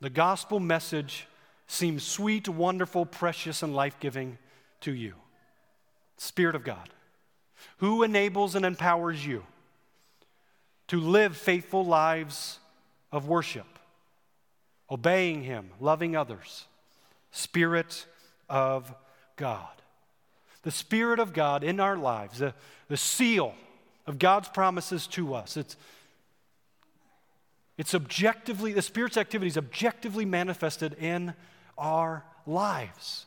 the 0.01 0.11
gospel 0.11 0.61
message 0.61 1.27
seem 1.67 2.01
sweet, 2.01 2.49
wonderful, 2.49 3.07
precious, 3.07 3.63
and 3.63 3.75
life 3.75 3.99
giving 4.01 4.39
to 4.81 4.93
you? 4.93 5.15
Spirit 6.17 6.55
of 6.55 6.65
God. 6.65 6.91
Who 7.79 8.03
enables 8.03 8.55
and 8.55 8.65
empowers 8.65 9.25
you 9.25 9.45
to 10.89 11.01
live 11.01 11.37
faithful 11.37 11.85
lives 11.85 12.59
of 13.13 13.29
worship, 13.29 13.79
obeying 14.91 15.43
Him, 15.43 15.71
loving 15.81 16.17
others? 16.17 16.67
Spirit 17.31 18.07
of 18.49 18.95
God. 19.37 19.69
The 20.69 20.73
Spirit 20.73 21.19
of 21.19 21.33
God 21.33 21.65
in 21.65 21.81
our 21.81 21.97
lives, 21.97 22.41
the, 22.41 22.53
the 22.89 22.97
seal 22.99 23.55
of 24.07 24.19
God's 24.19 24.51
promises 24.51 25.07
to 25.07 25.33
us. 25.33 25.57
It's, 25.57 25.79
it's 27.79 27.95
objectively, 27.95 28.75
the 28.75 28.83
Spirit's 28.83 29.17
activity 29.17 29.49
is 29.49 29.57
objectively 29.57 30.27
manifested 30.27 30.93
in 31.01 31.33
our 31.79 32.23
lives. 32.47 33.25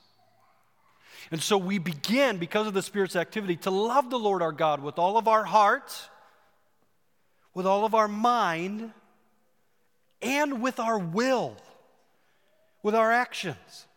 And 1.32 1.41
so 1.41 1.58
we 1.58 1.80
begin, 1.80 2.38
because 2.38 2.67
of 2.67 2.75
the 2.75 2.84
Spirit's 2.84 3.15
activity, 3.15 3.56
to 3.56 3.71
love 3.71 4.12
the 4.12 4.19
Lord 4.19 4.43
our 4.43 4.51
God 4.51 4.84
with 4.84 4.99
all 4.99 5.17
of 5.17 5.27
our 5.27 5.43
heart, 5.43 5.91
with 7.56 7.65
all 7.65 7.86
of 7.86 7.95
our 7.95 8.08
mind, 8.08 8.91
and 10.21 10.62
with 10.62 10.80
our 10.80 10.99
will, 10.99 11.58
with 12.84 12.93
our 12.93 13.12
actions. 13.12 13.88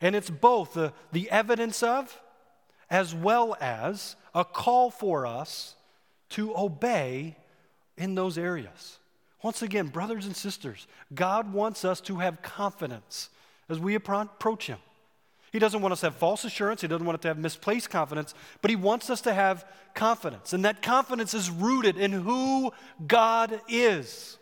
And 0.00 0.14
it's 0.14 0.30
both 0.30 0.74
the, 0.74 0.92
the 1.12 1.30
evidence 1.30 1.82
of 1.82 2.20
as 2.90 3.14
well 3.14 3.56
as 3.60 4.16
a 4.34 4.44
call 4.44 4.90
for 4.90 5.26
us 5.26 5.74
to 6.30 6.56
obey 6.56 7.36
in 7.96 8.14
those 8.14 8.36
areas. 8.38 8.98
Once 9.42 9.62
again, 9.62 9.88
brothers 9.88 10.26
and 10.26 10.36
sisters, 10.36 10.86
God 11.14 11.52
wants 11.52 11.84
us 11.84 12.00
to 12.02 12.16
have 12.16 12.42
confidence 12.42 13.28
as 13.68 13.78
we 13.78 13.94
approach 13.94 14.66
Him. 14.66 14.78
He 15.52 15.58
doesn't 15.58 15.82
want 15.82 15.92
us 15.92 16.00
to 16.00 16.06
have 16.06 16.16
false 16.16 16.44
assurance. 16.44 16.80
He 16.80 16.88
doesn't 16.88 17.06
want 17.06 17.18
us 17.18 17.22
to 17.22 17.28
have 17.28 17.38
misplaced 17.38 17.90
confidence, 17.90 18.34
but 18.60 18.70
He 18.70 18.76
wants 18.76 19.08
us 19.10 19.20
to 19.20 19.32
have 19.32 19.64
confidence. 19.94 20.52
And 20.52 20.64
that 20.64 20.82
confidence 20.82 21.32
is 21.32 21.50
rooted 21.50 21.96
in 21.96 22.10
who 22.10 22.72
God 23.06 23.60
is 23.68 24.38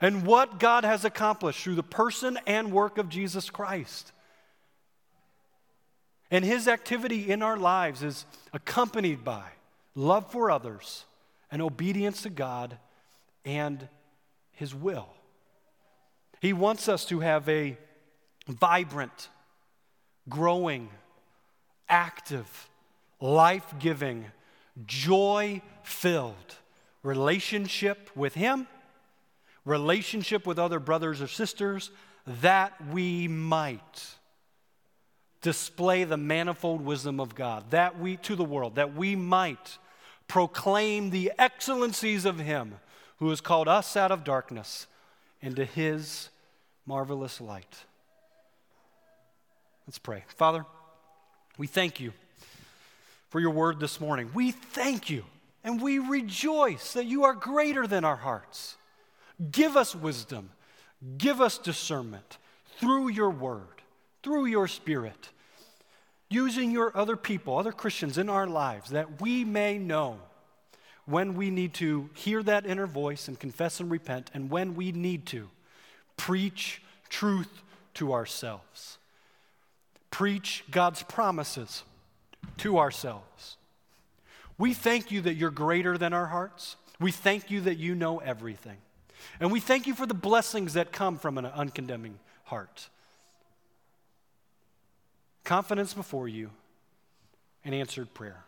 and 0.00 0.26
what 0.26 0.58
God 0.58 0.84
has 0.84 1.04
accomplished 1.04 1.62
through 1.62 1.76
the 1.76 1.82
person 1.82 2.38
and 2.46 2.72
work 2.72 2.98
of 2.98 3.08
Jesus 3.08 3.48
Christ. 3.48 4.10
And 6.30 6.44
His 6.44 6.68
activity 6.68 7.30
in 7.30 7.42
our 7.42 7.56
lives 7.56 8.02
is 8.02 8.26
accompanied 8.52 9.24
by 9.24 9.44
love 9.94 10.30
for 10.30 10.50
others 10.50 11.04
and 11.50 11.62
obedience 11.62 12.22
to 12.22 12.30
God 12.30 12.78
and 13.44 13.88
His 14.52 14.74
will. 14.74 15.08
He 16.40 16.52
wants 16.52 16.88
us 16.88 17.04
to 17.06 17.20
have 17.20 17.48
a 17.48 17.78
vibrant, 18.48 19.28
growing, 20.28 20.90
active, 21.88 22.68
life 23.20 23.74
giving, 23.78 24.26
joy 24.86 25.62
filled 25.82 26.56
relationship 27.02 28.10
with 28.16 28.34
Him, 28.34 28.66
relationship 29.64 30.46
with 30.46 30.58
other 30.58 30.80
brothers 30.80 31.22
or 31.22 31.28
sisters, 31.28 31.90
that 32.26 32.72
we 32.92 33.28
might 33.28 34.15
display 35.46 36.02
the 36.02 36.16
manifold 36.16 36.80
wisdom 36.80 37.20
of 37.20 37.36
God, 37.36 37.70
that 37.70 38.00
we 38.00 38.16
to 38.16 38.34
the 38.34 38.42
world, 38.42 38.74
that 38.74 38.96
we 38.96 39.14
might 39.14 39.78
proclaim 40.26 41.10
the 41.10 41.30
excellencies 41.38 42.24
of 42.24 42.40
Him 42.40 42.74
who 43.18 43.28
has 43.28 43.40
called 43.40 43.68
us 43.68 43.96
out 43.96 44.10
of 44.10 44.24
darkness 44.24 44.88
into 45.40 45.64
His 45.64 46.30
marvelous 46.84 47.40
light. 47.40 47.84
Let's 49.86 50.00
pray. 50.00 50.24
Father, 50.26 50.66
we 51.58 51.68
thank 51.68 52.00
you 52.00 52.12
for 53.28 53.38
your 53.38 53.52
word 53.52 53.78
this 53.78 54.00
morning. 54.00 54.30
We 54.34 54.50
thank 54.50 55.08
you 55.08 55.24
and 55.62 55.80
we 55.80 56.00
rejoice 56.00 56.94
that 56.94 57.06
you 57.06 57.22
are 57.22 57.34
greater 57.34 57.86
than 57.86 58.04
our 58.04 58.16
hearts. 58.16 58.74
Give 59.52 59.76
us 59.76 59.94
wisdom, 59.94 60.50
give 61.18 61.40
us 61.40 61.56
discernment 61.56 62.38
through 62.80 63.10
your 63.10 63.30
word, 63.30 63.80
through 64.24 64.46
your 64.46 64.66
spirit, 64.66 65.30
using 66.28 66.70
your 66.70 66.96
other 66.96 67.16
people, 67.16 67.56
other 67.58 67.72
Christians 67.72 68.18
in 68.18 68.28
our 68.28 68.46
lives, 68.46 68.90
that 68.90 69.20
we 69.20 69.44
may 69.44 69.78
know 69.78 70.18
when 71.04 71.34
we 71.34 71.50
need 71.50 71.72
to 71.74 72.10
hear 72.14 72.42
that 72.42 72.66
inner 72.66 72.86
voice 72.86 73.28
and 73.28 73.38
confess 73.38 73.78
and 73.78 73.90
repent, 73.90 74.30
and 74.34 74.50
when 74.50 74.74
we 74.74 74.90
need 74.90 75.24
to 75.26 75.48
preach 76.16 76.82
truth 77.08 77.62
to 77.94 78.12
ourselves 78.12 78.98
preach 80.16 80.64
God's 80.70 81.02
promises 81.02 81.82
to 82.56 82.78
ourselves. 82.78 83.58
We 84.56 84.72
thank 84.72 85.10
you 85.10 85.20
that 85.20 85.34
you're 85.34 85.50
greater 85.50 85.98
than 85.98 86.14
our 86.14 86.24
hearts. 86.24 86.76
We 86.98 87.12
thank 87.12 87.50
you 87.50 87.60
that 87.60 87.76
you 87.76 87.94
know 87.94 88.20
everything. 88.20 88.78
And 89.40 89.52
we 89.52 89.60
thank 89.60 89.86
you 89.86 89.94
for 89.94 90.06
the 90.06 90.14
blessings 90.14 90.72
that 90.72 90.90
come 90.90 91.18
from 91.18 91.36
an 91.36 91.44
uncondemning 91.44 92.18
heart. 92.44 92.88
Confidence 95.46 95.94
before 95.94 96.26
you 96.26 96.50
and 97.64 97.72
answered 97.72 98.12
prayer. 98.12 98.42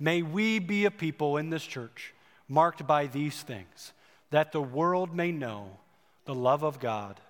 May 0.00 0.22
we 0.22 0.58
be 0.58 0.84
a 0.84 0.90
people 0.90 1.36
in 1.36 1.50
this 1.50 1.64
church 1.64 2.12
marked 2.48 2.84
by 2.84 3.06
these 3.06 3.42
things, 3.42 3.92
that 4.30 4.50
the 4.50 4.60
world 4.60 5.14
may 5.14 5.30
know 5.30 5.70
the 6.24 6.34
love 6.34 6.64
of 6.64 6.80
God 6.80 7.20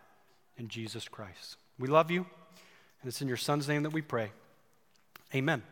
in 0.56 0.68
Jesus 0.68 1.08
Christ. 1.08 1.58
We 1.78 1.88
love 1.88 2.10
you. 2.10 2.20
And 3.02 3.08
it's 3.08 3.20
in 3.20 3.28
your 3.28 3.36
Son's 3.36 3.68
name 3.68 3.82
that 3.82 3.92
we 3.92 4.00
pray. 4.00 4.32
Amen. 5.34 5.62